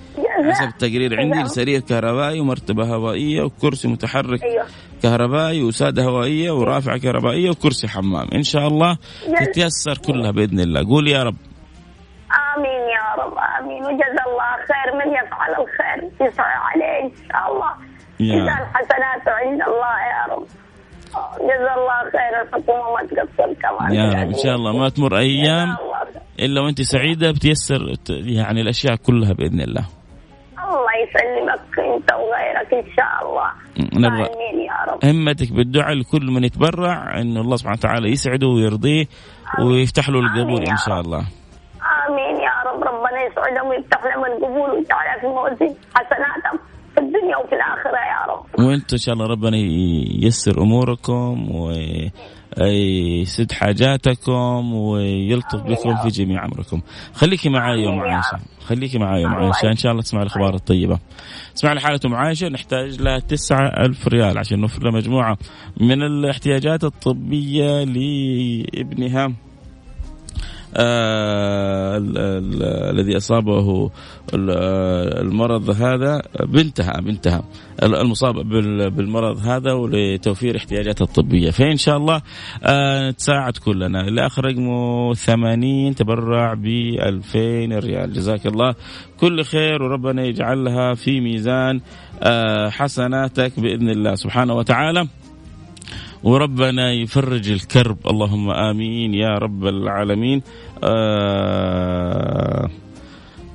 حسب 0.51 0.69
التقرير 0.69 1.21
عندي 1.21 1.49
سرير 1.49 1.81
كهربائي 1.81 2.41
ومرتبة 2.41 2.85
هوائية 2.85 3.43
وكرسي 3.43 3.89
متحرك 3.89 4.43
أيوه. 4.45 4.67
كهربائي 5.03 5.63
وسادة 5.63 6.05
هوائية 6.05 6.51
ورافعة 6.51 6.99
كهربائية 6.99 7.51
وكرسي 7.51 7.89
حمام. 7.89 8.29
إن 8.35 8.43
شاء 8.43 8.67
الله 8.67 8.99
تتيسر 9.41 9.99
كلها 9.99 10.31
بإذن 10.31 10.61
الله. 10.61 10.87
قول 10.89 11.09
يا 11.09 11.23
رب. 11.23 11.37
آمين 12.57 12.83
يا 12.97 13.23
رب 13.25 13.35
آمين. 13.61 13.83
وجزا 13.83 14.25
الله 14.27 14.51
خير 14.71 14.89
من 15.01 15.09
يفعل 15.13 15.51
الخير. 15.51 16.29
يسعى 16.29 16.55
عليه 16.55 17.05
إن 17.05 17.11
شاء 17.29 17.53
الله. 17.53 17.73
يا. 18.21 18.43
الحسنات 18.43 19.29
عند 19.29 19.61
الله 19.63 19.97
يا 20.13 20.35
رب. 20.35 20.47
جزا 21.41 21.75
الله 21.79 21.99
خير 22.13 22.43
الحكومة 22.43 22.93
ما 22.95 23.03
تقصر 23.07 23.53
كمان. 23.63 23.95
يا 23.95 24.05
رب 24.09 24.29
إن 24.29 24.35
شاء 24.35 24.55
الله 24.55 24.79
ما 24.79 24.89
تمر 24.89 25.19
أيام 25.19 25.77
إلا 26.41 26.61
وأنت 26.61 26.83
سعيدة 26.83 27.31
بتيسر 27.31 27.81
يعني 28.11 28.61
الأشياء 28.61 28.97
كلها 28.97 29.33
بإذن 29.33 29.61
الله. 29.61 29.85
الله 30.59 30.95
يسلمك 31.05 31.79
أنت 31.79 32.13
وغيرك 32.13 32.75
إن 32.75 32.93
شاء 32.97 33.13
الله. 33.23 33.49
نبغى 33.79 34.29
يا 34.67 34.93
رب. 34.93 35.05
همتك 35.05 35.53
بالدعاء 35.53 35.95
لكل 35.95 36.27
من 36.27 36.45
يتبرع 36.45 37.21
انه 37.21 37.41
الله 37.41 37.57
سبحانه 37.57 37.79
وتعالى 37.79 38.11
يسعده 38.11 38.47
ويرضيه 38.47 39.05
ويفتح 39.63 40.09
له 40.09 40.19
القبول 40.19 40.63
إن 40.71 40.77
شاء 40.77 41.01
الله. 41.01 41.23
آمين 42.09 42.37
يا 42.49 42.71
رب. 42.71 42.83
ربنا 42.83 43.23
يسعدهم 43.27 43.69
ويفتح 43.69 44.01
لهم 44.05 44.25
القبول 44.25 44.71
ويجعلها 44.71 45.21
في 45.21 45.27
موازين 45.27 45.77
حسناتهم. 45.95 46.59
الدنيا 47.07 47.37
وفي 47.37 47.55
الآخرة 47.55 47.99
يا 48.13 48.33
رب. 48.33 48.67
وأنتم 48.67 48.87
إن 48.93 48.99
شاء 48.99 49.15
الله 49.15 49.27
ربنا 49.27 49.57
ييسر 49.57 50.63
أموركم 50.63 51.51
و 51.51 51.73
يسد 53.23 53.53
حاجاتكم 53.53 54.75
ويلطف 54.75 55.63
بكم 55.63 55.97
في 55.97 56.09
جميع 56.09 56.45
أمركم. 56.45 56.81
خليكي 57.15 57.49
معي 57.49 57.89
أم 57.89 58.01
عائشة. 58.01 58.39
خليكي 58.67 58.99
معي 58.99 59.27
أم 59.27 59.35
عائشة. 59.35 59.71
إن 59.71 59.77
شاء 59.77 59.93
الله 59.93 60.03
تسمع 60.03 60.23
الأخبار 60.23 60.55
الطيبة. 60.55 60.99
اسمع 61.57 61.73
أم 62.07 62.15
عائشة. 62.15 62.49
نحتاج 62.49 63.03
لها 63.03 63.19
تسعة 63.19 63.67
ألف 63.87 64.09
ريال 64.09 64.39
عشان 64.39 64.61
نوفر 64.61 64.83
لها 64.83 64.93
مجموعة 64.93 65.39
من 65.81 66.03
الاحتياجات 66.03 66.85
الطبية 66.85 67.85
لابنها. 67.85 69.33
الذي 72.91 73.17
أصابه 73.17 73.91
المرض 74.35 75.71
هذا 75.71 76.23
بنتها 76.41 77.01
بنتها. 77.01 77.43
المصابه 77.83 78.43
بالمرض 78.89 79.39
هذا 79.39 79.73
ولتوفير 79.73 80.57
احتياجاتها 80.57 81.05
الطبية. 81.05 81.51
فإن 81.51 81.77
شاء 81.77 81.97
الله 81.97 82.23
آه 82.63 83.11
نتساعد 83.11 83.57
كلنا. 83.57 84.01
اللي 84.01 84.27
آخر 84.27 84.45
رقمه 84.45 85.15
80 85.15 85.95
تبرع 85.95 86.55
ب 86.55 86.67
2000 86.67 87.79
ريال. 87.79 88.13
جزاك 88.13 88.47
الله. 88.47 88.75
كل 89.21 89.45
خير 89.45 89.83
وربنا 89.83 90.25
يجعلها 90.25 90.95
في 90.95 91.21
ميزان 91.21 91.81
آه 92.23 92.69
حسناتك 92.69 93.61
بإذن 93.61 93.89
الله. 93.89 94.15
سبحانه 94.15 94.55
وتعالى. 94.55 95.09
وربنا 96.25 96.93
يفرج 96.93 97.51
الكرب. 97.51 97.99
اللهم 98.07 98.51
آمين 98.51 99.15
يا 99.15 99.39
رب 99.39 99.67
العالمين. 99.67 100.43
آه 100.85 102.71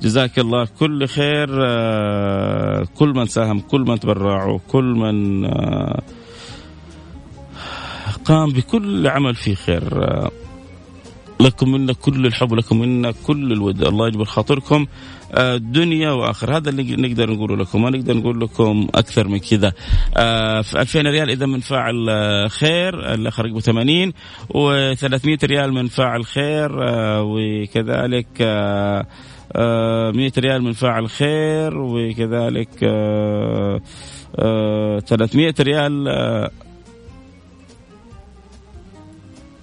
جزاك 0.02 0.38
الله. 0.38 0.68
كل 0.78 1.06
خير. 1.06 1.48
آه 1.66 2.86
كل 2.94 3.08
من 3.08 3.26
ساهم 3.26 3.60
كل 3.60 3.80
من 3.80 4.00
تبرعوا 4.00 4.58
كل 4.68 4.84
من 4.84 5.44
آه 5.44 6.02
قام 8.24 8.50
بكل 8.50 9.06
عمل 9.06 9.34
فيه 9.34 9.54
خير. 9.54 10.06
لكم 11.40 11.72
منا 11.72 11.92
كل 11.92 12.26
الحب 12.26 12.54
لكم 12.54 12.80
منا 12.80 13.12
كل 13.26 13.52
الود. 13.52 13.82
الله 13.82 14.08
يجبر 14.08 14.24
خاطركم. 14.24 14.86
دنيا 15.56 16.10
وآخر. 16.10 16.56
هذا 16.56 16.70
اللي 16.70 16.96
نقدر 16.96 17.30
نقوله 17.30 17.56
لكم. 17.56 17.82
ما 17.82 17.90
نقدر 17.90 18.16
نقول 18.16 18.40
لكم 18.40 18.88
أكثر 18.94 19.28
من 19.28 19.38
كذا. 19.38 19.72
آه، 20.16 20.62
في 20.62 20.80
2000 20.80 21.06
ريال 21.06 21.30
إذا 21.30 21.46
من 21.46 21.60
فاعل 21.60 22.06
آه، 22.10 22.48
خير. 22.48 23.14
الأخر 23.14 23.44
رقمه 23.44 23.60
80 23.60 24.12
و300 24.54 25.44
ريال 25.44 25.72
من 25.72 25.86
فاعل 25.88 26.24
خير 26.24 26.70
وكذلك 27.22 28.42
100 29.54 30.32
ريال 30.38 30.62
من 30.62 30.72
فاعل 30.72 31.08
خير 31.08 31.78
وكذلك 31.78 32.78
300 35.06 35.54
ريال 35.60 36.08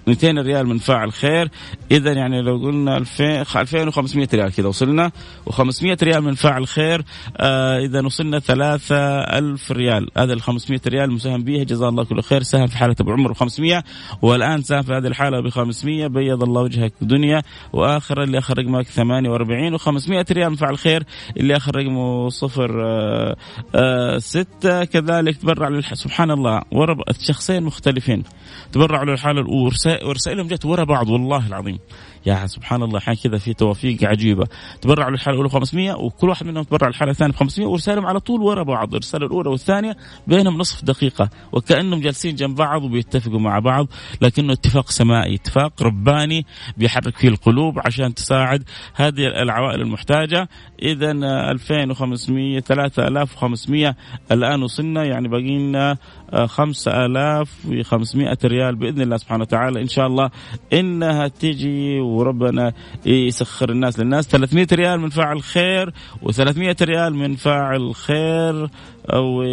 200 0.07 0.41
ريال 0.41 0.67
من 0.67 0.77
فاعل 0.77 1.13
خير. 1.13 1.49
اذا 1.91 2.11
يعني 2.13 2.41
لو 2.41 2.57
قلنا 2.57 2.97
2000 2.97 3.41
2500 3.41 4.27
ريال 4.33 4.51
كذا 4.51 4.67
وصلنا. 4.67 5.11
و500 5.49 6.03
ريال 6.03 6.23
من 6.23 6.33
فاعل 6.33 6.67
خير 6.67 7.03
آه 7.37 7.77
إذا 7.77 8.05
وصلنا 8.05 8.39
3000 8.39 9.71
ريال. 9.71 10.09
هذا 10.17 10.33
ال 10.33 10.41
500 10.41 10.81
ريال 10.87 11.11
مساهم 11.11 11.43
بها 11.43 11.63
جزاه 11.63 11.89
الله 11.89 12.03
كل 12.03 12.21
خير. 12.21 12.43
ساهم 12.43 12.67
في 12.67 12.77
حالة 12.77 12.95
أبو 12.99 13.11
عمر 13.11 13.31
ب 13.31 13.35
500 13.35 13.83
والآن 14.21 14.61
ساهم 14.61 14.81
في 14.81 14.93
هذه 14.93 15.07
الحالة 15.07 15.41
ب 15.41 15.49
500 15.49 16.07
بيض 16.07 16.43
الله 16.43 16.61
وجهك 16.61 16.93
دنيا 17.01 17.41
وآخر 17.73 18.23
اللي 18.23 18.37
آخر 18.37 18.57
رقمك 18.57 18.87
48 18.87 19.77
و500 19.77 20.31
ريال 20.31 20.49
من 20.49 20.55
فاعل 20.55 20.77
خير. 20.77 21.03
اللي 21.37 21.57
آخر 21.57 21.75
رقمه 21.75 22.29
0 22.29 22.81
آه 22.85 23.35
آه 23.75 24.17
6 24.17 24.83
كذلك 24.83 25.37
تبرع 25.37 25.67
للح... 25.67 25.93
سبحان 25.93 26.31
الله. 26.31 26.61
ورا 26.71 26.95
شخصين 27.19 27.63
مختلفين. 27.63 28.23
تبرعوا 28.71 29.05
للحالة 29.05 29.41
الأولى. 29.41 29.96
ورسائلهم 30.03 30.47
جت 30.47 30.65
ورا 30.65 30.83
بعض 30.83 31.09
والله 31.09 31.47
العظيم. 31.47 31.79
يا 32.25 32.45
سبحان 32.45 32.83
الله 32.83 32.97
أحيانا 32.97 33.19
كذا 33.23 33.37
في 33.37 33.53
توافيق 33.53 34.03
عجيبة. 34.03 34.47
تبرعوا 34.81 35.11
للحالة 35.11 35.35
الأولى 35.35 35.49
500 35.49 35.93
وكل 35.93 36.29
واحد 36.29 36.45
منهم 36.45 36.63
تبرع 36.63 36.87
للحالة 36.87 37.11
الثانية 37.11 37.33
ب 37.33 37.35
500 37.35 37.67
ورسالهم 37.69 38.05
على 38.05 38.19
طول 38.19 38.41
ورا 38.41 38.63
بعض. 38.63 38.95
الرسالة 38.95 39.25
الأولى 39.25 39.49
والثانية 39.49 39.97
بينهم 40.27 40.57
نصف 40.57 40.85
دقيقة 40.85 41.29
وكأنهم 41.51 41.99
جالسين 41.99 42.35
جنب 42.35 42.55
بعض 42.55 42.83
وبيتفقوا 42.83 43.39
مع 43.39 43.59
بعض 43.59 43.87
لكنه 44.21 44.53
اتفاق 44.53 44.89
سمائي 44.89 45.35
اتفاق 45.35 45.83
رباني 45.83 46.45
بيحرك 46.77 47.17
فيه 47.17 47.27
القلوب 47.27 47.79
عشان 47.79 48.13
تساعد 48.13 48.63
هذه 48.95 49.27
العوائل 49.27 49.81
المحتاجة. 49.81 50.49
اذا 50.81 51.11
2500 51.51 52.59
3500 52.59 53.95
الآن 54.31 54.63
وصلنا 54.63 55.03
يعني 55.03 55.27
باقي 55.27 55.57
لنا 55.57 55.97
5500 56.45 58.37
ريال 58.45 58.75
بإذن 58.75 59.01
الله 59.01 59.17
سبحانه 59.17 59.41
وتعالى. 59.41 59.81
إن 59.81 59.87
شاء 59.87 60.07
الله 60.07 60.29
إنها 60.73 61.27
تجي 61.27 61.99
وربنا 62.07 62.73
يسخر 63.05 63.69
الناس 63.69 63.99
للناس. 63.99 64.27
300 64.27 64.67
ريال 64.73 64.99
من 64.99 65.09
فاعل 65.09 65.43
خير 65.43 65.93
و300 66.23 66.81
ريال 66.81 67.15
من 67.15 67.35
فاعل 67.35 67.95
خير 67.95 68.69
أو 69.13 69.43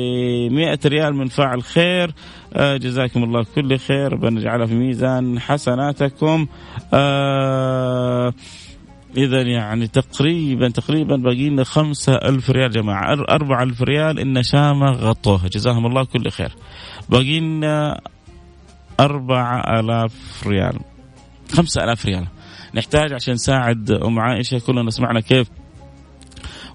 100 0.50 0.78
ريال 0.86 1.14
من 1.14 1.26
فاعل 1.26 1.62
خير. 1.62 2.14
آه 2.54 2.76
جزاكم 2.76 3.24
الله 3.24 3.44
كل 3.54 3.78
خير. 3.78 4.16
بنجعلها 4.16 4.66
في 4.66 4.74
ميزان 4.74 5.40
حسناتكم. 5.40 6.46
آه 6.94 8.32
إذا 9.16 9.42
يعني 9.42 9.86
تقريبا 9.86 10.68
تقريبا 10.68 11.16
باقي 11.16 11.48
لنا 11.48 11.64
خمسة 11.64 12.14
ألف 12.14 12.50
ريال 12.50 12.70
جماعة. 12.70 13.12
أربعة 13.12 13.62
ألف 13.62 13.82
ريال 13.82 14.18
إن 14.18 14.42
شامة 14.42 14.90
غطوها 14.90 15.48
جزاهم 15.48 15.86
الله 15.86 16.04
كل 16.04 16.30
خير. 16.30 16.52
باقي 17.08 17.40
لنا 17.40 18.00
أربعة 19.00 19.80
آلاف 19.80 20.46
ريال. 20.46 20.78
خمسة 21.52 21.84
آلاف 21.84 22.06
ريال. 22.06 22.26
نحتاج 22.74 23.12
عشان 23.12 23.34
نساعد 23.34 23.90
أم 23.90 24.20
عائشة 24.20 24.58
كلنا 24.58 24.90
سمعنا 24.90 25.20
كيف 25.20 25.48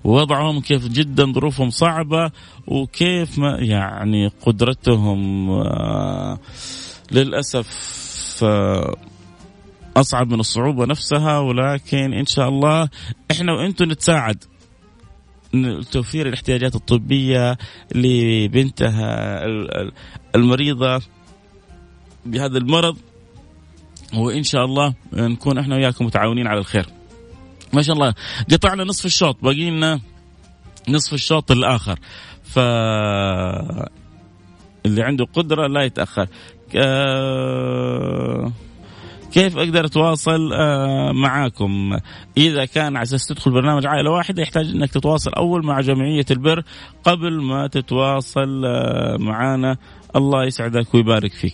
وضعهم 0.04 0.62
كيف 0.62 0.88
جدا 0.88 1.32
ظروفهم 1.34 1.70
صعبة 1.70 2.32
وكيف 2.68 3.40
ما 3.40 3.58
يعني 3.60 4.28
قدرتهم 4.28 5.50
آه 5.50 6.40
للأسف 7.12 7.70
آه 8.44 8.96
أصعب 9.98 10.32
من 10.34 10.40
الصعوبة 10.40 10.86
نفسها. 10.86 11.40
ولكن 11.40 12.14
إن 12.14 12.26
شاء 12.26 12.50
الله 12.50 12.90
إحنا 13.32 13.54
وإنتم 13.54 13.92
نتساعد. 13.92 14.44
توفير 15.92 16.28
الاحتياجات 16.28 16.76
الطبية 16.76 17.58
لبنتها 17.96 19.44
المريضة 20.36 21.02
بهذا 22.26 22.58
المرض. 22.58 22.98
وإن 24.14 24.44
شاء 24.44 24.66
الله 24.66 24.94
نكون 25.14 25.58
إحنا 25.58 25.76
وياكم 25.76 26.06
متعاونين 26.06 26.48
على 26.48 26.60
الخير. 26.60 26.86
ما 27.74 27.82
شاء 27.82 27.96
الله 27.96 28.14
قطعنا 28.52 28.84
نصف 28.84 29.06
الشوط 29.06 29.38
باقي 29.44 29.70
لنا 29.70 30.00
نصف 30.90 31.14
الشوط 31.14 31.52
الآخر. 31.52 32.00
ف 32.44 32.60
اللي 34.86 35.04
عنده 35.04 35.26
قدرة 35.34 35.68
لا 35.68 35.82
يتأخر. 35.84 36.28
آه 36.76 38.52
كيف 39.32 39.58
أقدر 39.58 39.86
أتواصل 39.86 40.54
آه، 40.54 41.12
معاكم؟ 41.12 41.98
إذا 42.38 42.66
كان 42.66 42.96
على 42.96 43.04
أساس 43.04 43.28
تدخل 43.28 43.52
برنامج 43.52 43.86
عائلة 43.86 44.12
واحدة 44.12 44.42
يحتاج 44.42 44.66
إنك 44.66 44.92
تتواصل 44.92 45.34
أول 45.34 45.66
مع 45.66 45.82
جمعية 45.82 46.26
البر 46.32 46.64
قبل 47.04 47.42
ما 47.42 47.68
تتواصل 47.68 48.66
آه، 48.66 49.18
معانا. 49.20 49.78
الله 50.16 50.46
يسعدك 50.46 50.94
ويبارك 50.94 51.34
فيك. 51.34 51.54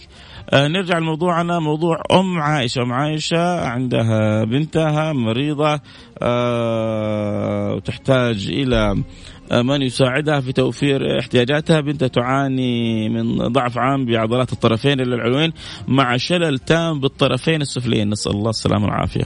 نرجع 0.54 0.98
لموضوعنا. 0.98 1.60
موضوع 1.60 2.02
أم 2.12 2.40
عائشة. 2.40 2.82
أم 2.82 2.94
عائشة 2.94 3.60
عندها 3.68 4.44
بنتها 4.44 5.14
مريضة 5.14 5.80
آه 6.22 7.74
وتحتاج 7.74 8.48
إلى 8.48 9.04
من 9.52 9.82
يساعدها 9.82 10.40
في 10.40 10.54
توفير 10.54 11.20
احتياجاتها. 11.20 11.82
بنتها 11.82 12.08
تعاني 12.08 13.10
من 13.10 13.38
ضعف 13.38 13.78
عام 13.78 14.06
بعضلات 14.06 14.54
الطرفين 14.54 15.02
إلى 15.02 15.16
العلوين 15.16 15.54
مع 15.88 16.18
شلل 16.18 16.60
تام 16.60 17.00
بالطرفين 17.00 17.62
السفليين 17.62 18.10
نسأل 18.10 18.32
الله 18.32 18.50
السلامة 18.50 18.86
والعافية. 18.86 19.26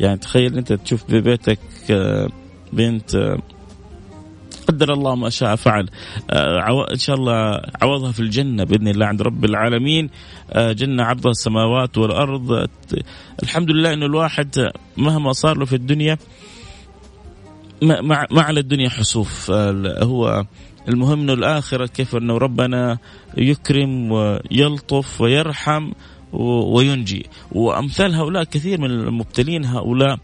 يعني 0.00 0.18
تخيل 0.18 0.56
أنت 0.56 0.72
تشوف 0.72 1.04
ببيتك 1.10 1.58
آه، 1.90 2.28
بنت 2.72 3.14
آه، 3.14 3.38
قدر 4.68 4.92
الله 4.92 5.14
ما 5.14 5.30
شاء 5.30 5.56
فعل. 5.56 5.88
آه، 6.30 6.86
إن 6.92 6.98
شاء 6.98 7.16
الله 7.16 7.60
عوضها 7.82 8.12
في 8.12 8.20
الجنة 8.20 8.64
بإذن 8.64 8.88
الله 8.88 9.06
عند 9.06 9.22
رب 9.22 9.44
العالمين. 9.44 10.10
جنة 10.56 11.04
عرضها 11.04 11.30
السماوات 11.30 11.98
والأرض. 11.98 12.68
الحمد 13.42 13.70
لله 13.70 13.92
إنه 13.92 14.06
الواحد 14.06 14.70
مهما 14.96 15.32
صار 15.32 15.58
له 15.58 15.64
في 15.64 15.76
الدنيا 15.76 16.18
ما, 17.82 18.00
ما 18.30 18.42
على 18.42 18.60
الدنيا 18.60 18.88
حسوف. 18.88 19.50
هو 20.02 20.44
المهم 20.88 21.20
إنه 21.20 21.32
الآخرة 21.32 21.86
كيف 21.86 22.16
إنه 22.16 22.38
ربنا 22.38 22.98
يكرم 23.36 24.12
ويلطف 24.12 25.20
ويرحم 25.20 25.92
وينجي. 26.32 27.26
وأمثال 27.52 28.14
هؤلاء 28.14 28.44
كثير 28.44 28.80
من 28.80 28.90
المبتلين 28.90 29.64
هؤلاء. 29.64 30.18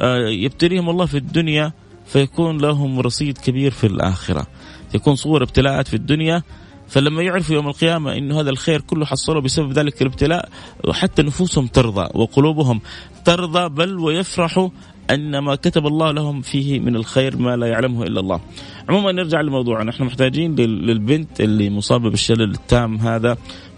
آه، 0.00 0.28
يبتليهم 0.28 0.90
الله 0.90 1.06
في 1.06 1.16
الدنيا 1.16 1.72
فيكون 2.06 2.58
لهم 2.58 3.00
رصيد 3.00 3.38
كبير 3.38 3.70
في 3.70 3.86
الآخرة. 3.86 4.46
تكون 4.92 5.16
صور 5.16 5.42
ابتلاءات 5.42 5.88
في 5.88 5.94
الدنيا 5.94 6.42
فلما 6.88 7.22
يعرفوا 7.22 7.54
يوم 7.54 7.68
القيامة 7.68 8.16
أن 8.16 8.32
هذا 8.32 8.50
الخير 8.50 8.80
كله 8.80 9.06
حصلوا 9.06 9.40
بسبب 9.40 9.72
ذلك 9.72 10.02
الابتلاء 10.02 10.48
حتى 10.90 11.22
نفوسهم 11.22 11.66
ترضى 11.66 12.08
وقلوبهم 12.14 12.80
ترضى 13.24 13.68
بل 13.68 13.98
ويفرحوا 13.98 14.68
أن 15.10 15.38
ما 15.38 15.54
كتب 15.54 15.86
الله 15.86 16.10
لهم 16.10 16.40
فيه 16.40 16.80
من 16.80 16.96
الخير 16.96 17.36
ما 17.36 17.56
لا 17.56 17.66
يعلمه 17.66 18.02
إلا 18.02 18.20
الله. 18.20 18.40
عموما 18.88 19.12
نرجع 19.12 19.40
لموضوعنا. 19.40 19.84
نحن 19.84 20.04
محتاجين 20.04 20.54
للبنت 20.54 21.40
اللي 21.40 21.70
مصابة 21.70 22.10
بالشلل 22.10 22.50
التام 22.50 22.96
هذا. 22.96 23.36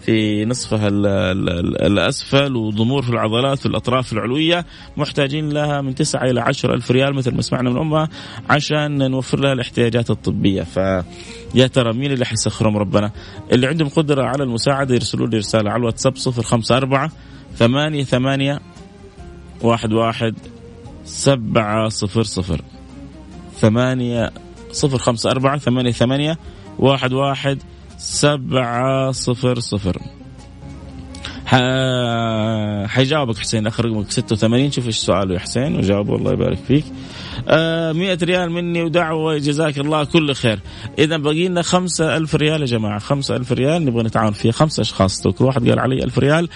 في 0.09 0.45
نصفها 0.45 0.87
الأسفل 1.87 2.55
وضمور 2.55 3.01
في 3.01 3.09
العضلات 3.09 3.59
في 3.59 3.65
الأطراف 3.65 4.13
العلوية. 4.13 4.65
محتاجين 4.97 5.49
لها 5.49 5.81
من 5.81 5.95
9 5.95 6.23
إلى 6.23 6.41
10 6.41 6.73
ألف 6.73 6.91
ريال 6.91 7.13
مثل 7.13 7.35
ما 7.35 7.41
سمعنا 7.41 7.69
من 7.69 7.77
أمها 7.77 8.09
عشان 8.49 9.11
نوفر 9.11 9.39
لها 9.39 9.53
الاحتياجات 9.53 10.09
الطبية. 10.09 10.63
فيا 10.63 11.67
ترى 11.67 11.93
مين 11.93 12.11
اللي 12.11 12.25
حيسخرهم 12.25 12.77
ربنا؟ 12.77 13.11
اللي 13.51 13.67
عندهم 13.67 13.89
قدرة 13.89 14.23
على 14.23 14.43
المساعدة 14.43 14.95
يرسلوا 14.95 15.27
لي 15.27 15.37
رسالة 15.37 15.69
على 15.71 15.79
الواتساب 15.79 16.13
054 16.17 17.09
ثمانية 17.55 18.03
ثمانية 18.03 18.59
واحد 19.61 19.93
واحد 19.93 20.35
سبعة 21.05 21.89
صفر 21.89 22.23
صفر. 22.23 22.61
ثمانية 23.57 24.31
صفر 24.71 24.97
خمسة 24.97 25.31
أربعة 25.31 25.57
ثمانية 25.57 25.91
ثمانية 25.91 26.37
واحد 26.79 27.13
واحد 27.13 27.59
سبعة 27.99 29.11
صفر 29.11 29.59
صفر. 29.59 29.97
حيجاوبك 32.87 33.37
حسين 33.37 33.67
آخر 33.67 33.85
رقمك 33.85 34.11
86 34.11 34.71
شوف 34.71 34.87
إيش 34.87 34.97
سؤاله 34.97 35.33
يا 35.33 35.39
حسين 35.39 35.75
وجاوبه 35.75 36.15
الله 36.15 36.31
يبارك 36.31 36.57
فيك. 36.57 36.85
آه 37.47 37.91
100 37.91 38.17
ريال 38.23 38.51
مني 38.51 38.83
ودعوة 38.83 39.37
جزاك 39.37 39.77
الله 39.77 40.03
كل 40.03 40.33
خير. 40.33 40.59
إذا 40.99 41.17
باقي 41.17 41.47
لنا 41.47 41.61
5000 41.61 42.35
ريال 42.35 42.61
يا 42.61 42.65
جماعة 42.65 42.99
5000 42.99 43.51
ريال 43.51 43.85
نبغى 43.85 44.03
نتعاون 44.03 44.31
فيها 44.31 44.51
خمسة 44.51 44.81
أشخاص 44.81 45.27
كل 45.27 45.45
واحد 45.45 45.69
قال 45.69 45.79
علي 45.79 46.03
1000 46.03 46.19
ريال. 46.19 46.49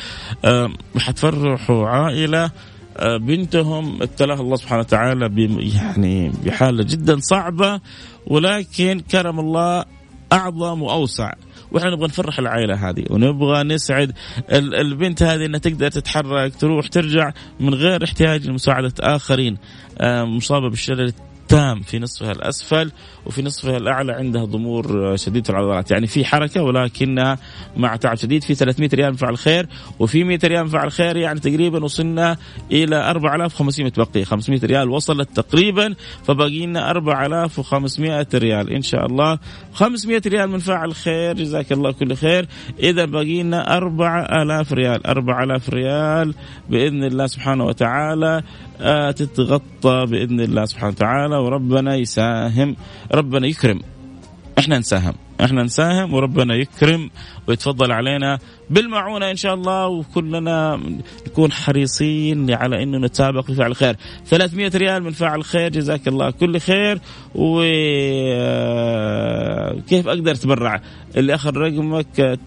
آه 0.46 0.70
حتفرحوا 0.98 1.88
عائلة. 1.88 2.52
آه، 2.98 3.18
بنتهم 3.18 4.02
ابتلاها 4.02 4.42
الله 4.42 4.56
سبحانه 4.56 4.80
وتعالى 4.80 5.50
يعني 5.76 6.32
بحالة 6.46 6.84
جدا 6.84 7.20
صعبة. 7.20 7.82
ولكن 8.28 9.00
كرم 9.12 9.40
الله 9.40 9.86
أعظم 10.34 10.82
وأوسع. 10.82 11.34
وإحنا 11.72 11.89
نبغى 11.89 12.08
نفرح 12.08 12.39
العائله 12.39 12.89
هذه 12.89 13.06
ونبغى 13.10 13.63
نسعد 13.63 14.13
البنت 14.52 15.24
هذه 15.24 15.46
إنها 15.46 15.60
تقدر 15.60 15.89
تتحرك 15.89 16.56
تروح 16.56 16.88
ترجع 16.88 17.32
من 17.60 17.74
غير 17.74 18.04
احتياج 18.04 18.48
لمساعدة 18.48 18.93
آخرين. 19.00 19.58
آه، 19.98 20.24
مصابة 20.24 20.69
بالشلل 20.69 21.13
تام 21.48 21.82
في 21.82 22.00
نصفها 22.00 22.32
الأسفل 22.32 22.92
وفي 23.26 23.42
نصفها 23.42 23.78
الأعلى 23.78 24.14
عندها 24.14 24.46
ضمور 24.46 25.16
شديد 25.16 25.50
العضلات. 25.50 25.92
يعني 25.92 26.08
في 26.08 26.26
حركة 26.26 26.64
ولكنها 26.64 27.38
مع 27.78 27.96
تعب 27.96 28.16
شديد. 28.16 28.44
في 28.44 28.56
300 28.56 28.90
ريال 28.94 29.18
فعل 29.18 29.38
خير 29.38 29.68
وفي 30.00 30.24
100 30.24 30.40
ريال 30.44 30.68
فعل 30.68 30.92
خير 30.92 31.18
يعني 31.18 31.40
تقريبا 31.40 31.84
وصلنا 31.84 32.38
إلى 32.72 33.10
4500 33.10 33.92
بقي 33.98 34.26
500 34.26 34.60
ريال 34.64 34.90
وصلت 34.90 35.30
تقريبا 35.36 35.96
فباقي 36.24 36.66
لنا 36.66 36.92
4500 36.92 38.28
ريال. 38.34 38.70
إن 38.74 38.82
شاء 38.82 39.06
الله 39.06 39.40
500 39.74 40.22
ريال 40.28 40.50
من 40.50 40.60
فاعل 40.60 40.96
خير. 40.96 41.36
جزاك 41.36 41.72
الله 41.72 41.92
كل 41.92 42.16
خير. 42.16 42.48
إذا 42.80 43.06
باقي 43.06 43.44
لنا 43.44 43.78
4000 43.78 44.74
ريال. 44.74 45.08
4000 45.08 45.70
ريال 45.70 46.34
بإذن 46.70 47.04
الله 47.04 47.28
سبحانه 47.28 47.66
وتعالى. 47.66 48.44
تتغطى 49.12 50.06
بإذن 50.10 50.39
الله 50.39 50.65
سبحانه 50.65 50.91
وتعالى 50.91 51.38
وربنا 51.38 51.96
يساهم 51.96 52.76
ربنا 53.13 53.48
يكرم. 53.48 53.80
إحنا 54.60 54.80
نساهم 54.80 55.13
إحنا 55.41 55.63
نساهم 55.63 56.13
وربنا 56.13 56.56
يكرم 56.56 57.10
ويتفضل 57.48 57.91
علينا 57.91 58.39
بالمعونة 58.69 59.32
إن 59.32 59.36
شاء 59.36 59.54
الله 59.54 59.88
وكلنا 59.88 60.80
نكون 61.28 61.52
حريصين 61.52 62.52
على 62.52 62.84
إنه 62.84 62.98
نتسابق 62.98 63.46
في 63.46 63.56
فعل 63.56 63.72
الخير. 63.72 63.96
300 64.26 64.72
ريال 64.76 65.04
من 65.04 65.12
فاعل 65.12 65.43
خير 65.43 65.69
جزاك 65.69 66.08
الله 66.08 66.32
كل 66.32 66.60
خير. 66.60 67.00
وكيف 67.36 67.58
آه، 70.08 70.13
أقدر 70.13 70.32
أتبرع؟ 70.32 70.82
اللي 71.17 71.36
اخر 71.36 71.58
رقمك 71.58 72.39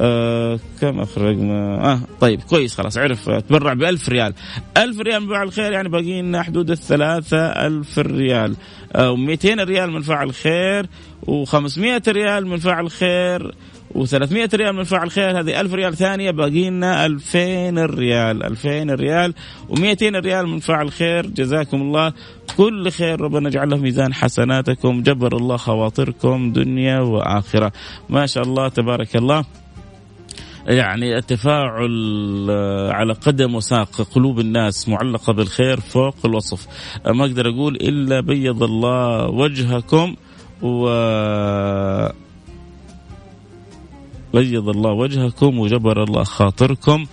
آه، 0.00 0.58
كم 0.80 1.00
اخرج 1.00 1.38
آه 1.40 2.00
طيب 2.20 2.40
كويس 2.42 2.74
خلاص 2.74 2.98
عرف 2.98 3.30
تبرع 3.30 3.72
ب 3.72 3.82
1000 3.82 4.08
ريال. 4.08 4.34
1000 4.76 5.00
ريال 5.00 5.22
من 5.22 5.28
فاعل 5.28 5.52
خير 5.52 5.72
يعني 5.72 5.88
باقي 5.88 6.22
لنا 6.22 6.42
حدود 6.42 6.70
الثلاثة 6.70 7.46
ألف 7.46 7.98
ريال. 7.98 8.56
آه 8.96 9.16
200 9.16 9.64
ريال 9.64 9.90
من 9.90 10.02
فاعل 10.02 10.34
خير 10.34 10.86
و500 11.26 12.08
ريال 12.08 12.46
من 12.46 12.56
فاعل 12.56 12.90
خير 12.90 13.54
و300 13.94 14.54
ريال 14.54 14.74
من 14.74 14.84
فاعل 14.84 15.10
خير 15.10 15.40
هذه 15.40 15.60
1000 15.60 15.74
ريال 15.74 15.96
ثانية 15.96 16.30
باقي 16.30 16.70
لنا 16.70 17.06
2000 17.06 17.84
ريال. 17.86 18.42
2000 18.42 18.94
ريال 18.94 19.34
و200 19.68 20.02
ريال 20.02 20.46
من 20.46 20.58
فاعل 20.58 20.90
خير 20.92 21.26
جزاكم 21.26 21.82
الله. 21.82 22.12
كل 22.56 22.90
خير 22.90 23.20
ربنا 23.20 23.48
يجعله 23.48 23.76
ميزان 23.76 24.14
حسناتكم. 24.14 25.02
جبر 25.02 25.36
الله 25.36 25.56
خواطركم 25.56 26.52
دنيا 26.52 27.00
وآخرة. 27.00 27.72
ما 28.08 28.26
شاء 28.26 28.44
الله 28.44 28.68
تبارك 28.68 29.16
الله. 29.16 29.44
يعني 30.66 31.16
التفاعل 31.16 32.46
آه، 32.50 32.92
على 32.92 33.12
قدم 33.12 33.54
وساق 33.54 34.02
قلوب 34.02 34.40
الناس 34.40 34.88
معلقة 34.88 35.32
بالخير 35.32 35.80
فوق 35.80 36.16
الوصف. 36.24 36.66
ما 37.06 37.24
أقدر 37.24 37.48
أقول 37.48 37.74
إلا 37.76 38.20
بيض 38.20 38.62
الله 38.62 39.26
وجهكم 39.26 40.14
و 40.62 40.86
بيض 44.34 44.68
الله 44.68 44.92
وجهكم 44.92 45.58
وجبر 45.58 46.02
الله 46.02 46.24
خاطركم. 46.24 47.06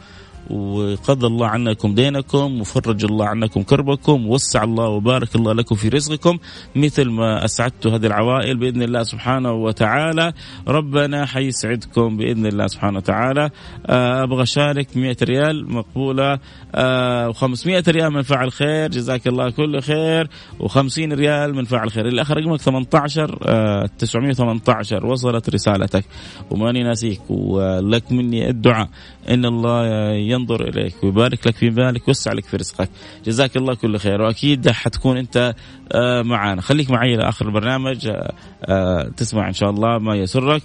وقضى 0.50 1.28
الله 1.28 1.48
عنكم 1.48 1.96
دينكم 1.96 2.62
وفرج 2.62 3.06
الله 3.06 3.26
عنكم 3.26 3.64
كربكم 3.64 4.28
ووسع 4.28 4.64
الله 4.64 4.88
وبارك 4.88 5.36
الله 5.36 5.54
لكم 5.54 5.76
في 5.76 5.90
رزقكم. 5.90 6.38
مثل 6.76 7.10
ما 7.10 7.46
أسعدت 7.46 7.88
هذه 7.88 8.06
العوائل 8.06 8.58
بإذن 8.58 8.82
الله 8.82 9.04
سبحانه 9.04 9.52
وتعالى. 9.52 10.34
ربنا 10.68 11.26
حيسعدكم 11.26 12.18
بإذن 12.18 12.46
الله 12.46 12.68
سبحانه 12.68 12.98
وتعالى. 12.98 13.50
آه، 13.86 14.24
أبغى 14.24 14.44
أشارك 14.44 14.98
100 14.98 15.18
ريال 15.24 15.74
مقبولة. 15.74 16.36
و500 16.36 17.88
آه، 17.88 17.92
ريال 17.92 18.14
من 18.14 18.22
فعل 18.22 18.52
خير. 18.52 18.90
جزاك 18.90 19.28
الله 19.28 19.50
كل 19.50 19.82
خير. 19.82 20.30
و50 20.60 20.98
ريال 20.98 21.56
من 21.56 21.64
فعل 21.64 21.92
خير. 21.92 22.08
الآخر 22.08 22.38
رقمك 22.38 22.62
18 22.62 23.88
918 23.98 25.06
وصلت 25.06 25.50
رسالتك. 25.50 26.06
وماني 26.52 26.84
ناسيك. 26.84 27.22
ولك 27.30 28.12
مني 28.12 28.50
الدعاء. 28.50 28.90
إن 29.30 29.46
الله 29.46 30.12
ينظر 30.12 30.68
إليك 30.68 31.04
ويبارك 31.04 31.48
لك 31.48 31.56
في 31.56 31.70
مالك 31.70 32.08
ويوسع 32.08 32.34
لك 32.34 32.46
في 32.46 32.58
رزقك. 32.58 32.90
جزاك 33.26 33.58
الله 33.58 33.76
كل 33.76 33.98
خير. 33.98 34.22
وأكيد 34.22 34.70
حتكون 34.70 35.18
أنت 35.18 35.56
آه، 35.92 36.22
معنا 36.22 36.62
خليك 36.62 36.92
معي 36.92 37.16
لاخر 37.16 37.46
البرنامج 37.48 38.08
آه، 38.08 38.34
آه، 38.66 39.04
تسمع 39.18 39.48
إن 39.48 39.54
شاء 39.54 39.70
الله 39.70 39.98
ما 39.98 40.16
يسرك. 40.16 40.62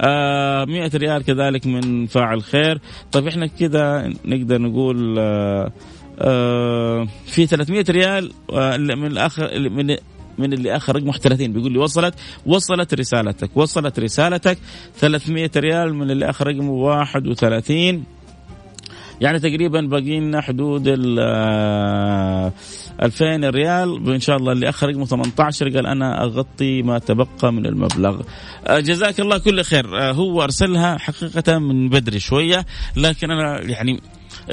آه 0.00 0.64
100 0.64 0.90
ريال 0.94 1.24
كذلك 1.24 1.66
من 1.66 2.06
فاعل 2.06 2.42
خير. 2.42 2.80
طيب 3.12 3.26
إحنا 3.26 3.46
كذا 3.46 4.12
نقدر 4.24 4.60
نقول 4.60 5.14
في 7.26 7.46
300 7.46 7.84
ريال 7.90 8.32
من 8.98 9.06
الآخر 9.06 9.68
من 9.70 9.96
من 10.38 10.52
اللي 10.52 10.76
آخر 10.76 10.96
رقم 10.96 11.08
31 11.08 11.52
بيقول 11.52 11.72
لي 11.72 11.78
وصلت 11.78 12.14
وصلت 12.46 12.94
رسالتك 12.94 13.50
وصلت 13.54 14.00
رسالتك 14.00 14.58
300 14.98 15.50
ريال 15.56 15.94
من 15.94 16.10
اللي 16.10 16.30
آخر 16.30 16.46
رقم 16.46 16.68
31 16.68 18.04
يعني 19.20 19.38
تقريبا 19.38 19.80
باقي 19.80 20.20
لنا 20.20 20.40
حدود 20.40 20.82
ال 20.86 21.18
2000 23.02 23.24
آه، 23.24 23.50
ريال. 23.50 24.12
ان 24.12 24.20
شاء 24.20 24.36
الله 24.36 24.52
اللي 24.52 24.68
آخر 24.68 24.88
رقمه 24.88 25.04
18 25.04 25.68
قال 25.68 25.86
أنا 25.86 26.24
أغطي 26.24 26.82
ما 26.82 26.98
تبقى 26.98 27.52
من 27.52 27.66
المبلغ. 27.66 28.20
آه، 28.66 28.80
جزاك 28.80 29.20
الله 29.20 29.38
كل 29.38 29.62
خير. 29.62 29.98
آه، 29.98 30.12
هو 30.12 30.42
أرسلها 30.42 30.98
حقيقة 30.98 31.58
من 31.58 31.88
بدري 31.88 32.20
شوية 32.20 32.66
لكن 32.96 33.30
أنا 33.30 33.60
يعني 33.60 34.00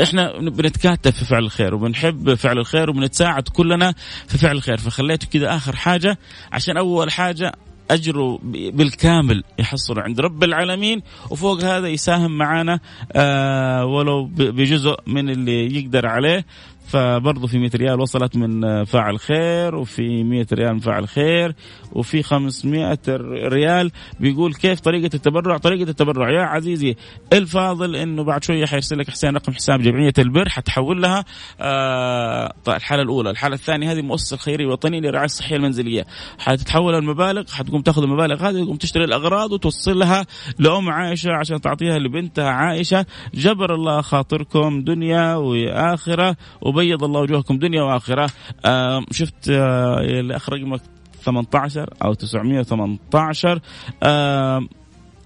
إحنا 0.04 0.40
بنتكاتف 0.40 1.18
في 1.18 1.26
فعل 1.26 1.44
الخير 1.44 1.76
وبنحب 1.76 2.34
فعل 2.34 2.58
الخير 2.58 2.90
وبنتساعد 2.90 3.44
كلنا 3.48 3.94
في 4.28 4.38
فعل 4.38 4.56
الخير. 4.56 4.78
فخليته 4.78 5.28
كذا 5.28 5.56
آخر 5.56 5.76
حاجة 5.76 6.18
عشان 6.52 6.78
أول 6.78 7.12
حاجة 7.12 7.52
اجره 7.92 8.40
بالكامل 8.74 9.44
يحصل 9.60 10.00
عند 10.00 10.20
رب 10.20 10.44
العالمين 10.44 11.02
وفوق 11.30 11.64
هذا 11.64 11.88
يساهم 11.88 12.38
معنا 12.38 12.80
آه 13.14 13.86
ولو 13.86 14.26
بجزء 14.26 14.96
من 15.08 15.30
اللي 15.30 15.78
يقدر 15.78 16.06
عليه. 16.08 16.46
فبرضه 16.88 17.48
في 17.48 17.60
100 17.60 17.70
ريال 17.76 18.02
وصلت 18.02 18.36
من 18.38 18.84
فاعل 18.84 19.20
خير 19.20 19.76
وفي 19.76 20.24
100 20.24 20.46
ريال 20.54 20.74
من 20.74 20.80
فاعل 20.80 21.08
خير 21.08 21.56
وفي 21.92 22.24
500 22.24 23.00
ريال. 23.48 23.92
بيقول 24.20 24.54
كيف 24.54 24.80
طريقة 24.80 25.16
التبرع؟ 25.16 25.58
طريقة 25.58 25.90
التبرع 25.90 26.32
يا 26.32 26.42
عزيزي 26.42 26.96
الفاضل 27.34 27.96
إنه 27.96 28.24
بعد 28.24 28.44
شوية 28.44 28.66
حيرسل 28.66 29.00
لك 29.00 29.10
حسين 29.10 29.36
رقم 29.36 29.54
حساب 29.54 29.82
جمعية 29.82 30.14
البر 30.20 30.50
حتحول 30.50 31.02
لها. 31.02 31.26
آه 31.62 32.54
طيب 32.66 32.76
الحالة 32.76 33.04
الأولى. 33.04 33.30
الحالة 33.30 33.56
الثانية 33.56 33.92
هذه 33.92 34.02
مؤسسة 34.02 34.38
خيرية 34.38 34.66
وطنية 34.66 35.00
للرعاية 35.00 35.26
الصحية 35.26 35.56
المنزلية. 35.56 36.06
حتتحول 36.40 36.96
المبالغ 36.96 37.44
حتقوم 37.52 37.82
تاخذ 37.82 38.04
المبالغ 38.04 38.50
هذه 38.50 38.64
تقوم 38.64 38.76
تشتري 38.76 39.04
الأغراض 39.04 39.52
وتوصلها 39.52 40.26
لأم 40.60 40.90
عائشة 40.90 41.32
عشان 41.32 41.62
تعطيها 41.62 42.00
لبنتها 42.00 42.50
عائشة. 42.50 43.06
جبر 43.34 43.74
الله 43.74 44.02
خاطركم 44.02 44.82
دنيا 44.82 45.36
وآخرة 45.36 46.36
وبيض 46.72 47.04
الله 47.04 47.20
وجوهكم 47.20 47.58
دنيا 47.58 47.82
وآخرة. 47.82 48.30
شفت 49.12 49.50
آه 49.50 50.00
الاخ 50.00 50.50
رقمك 50.50 50.82
18 51.24 51.94
أو 52.04 52.14
918 52.14 53.60
آه 54.04 54.68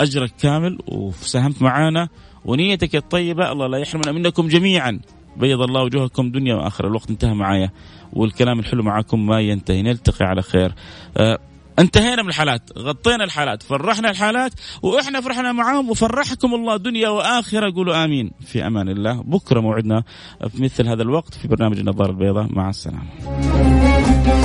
أجرك 0.01 0.31
كامل 0.39 0.79
وساهمت 0.87 1.61
معانا 1.61 2.07
ونيتك 2.45 2.95
الطيبة 2.95 3.51
الله 3.51 3.67
لا 3.67 3.77
يحرمنا 3.77 4.11
منكم 4.11 4.47
جميعا. 4.47 4.99
بيض 5.37 5.61
الله 5.61 5.83
وجوهكم 5.83 6.31
دنيا 6.31 6.55
وآخرة. 6.55 6.87
الوقت 6.87 7.09
انتهى 7.09 7.33
معايا 7.33 7.71
والكلام 8.13 8.59
الحلو 8.59 8.83
معكم 8.83 9.25
ما 9.25 9.41
ينتهي. 9.41 9.81
نلتقي 9.81 10.25
على 10.25 10.41
خير. 10.41 10.73
آه 11.17 11.39
انتهينا 11.79 12.21
من 12.21 12.29
الحالات 12.29 12.69
غطينا 12.77 13.23
الحالات 13.23 13.63
فرحنا 13.63 14.09
الحالات 14.09 14.51
وإحنا 14.81 15.21
فرحنا 15.21 15.51
معاهم 15.51 15.89
وفرحكم 15.89 16.53
الله 16.53 16.77
دنيا 16.77 17.09
واخرة 17.09 17.73
قولوا 17.75 18.05
آمين. 18.05 18.31
في 18.45 18.67
أمان 18.67 18.89
الله. 18.89 19.21
بكرة 19.23 19.59
موعدنا 19.59 20.03
في 20.49 20.63
مثل 20.63 20.87
هذا 20.87 21.01
الوقت 21.01 21.33
في 21.33 21.47
برنامج 21.47 21.79
النظارة 21.79 22.11
البيضاء. 22.11 22.47
مع 22.49 22.69
السلامة. 22.69 24.44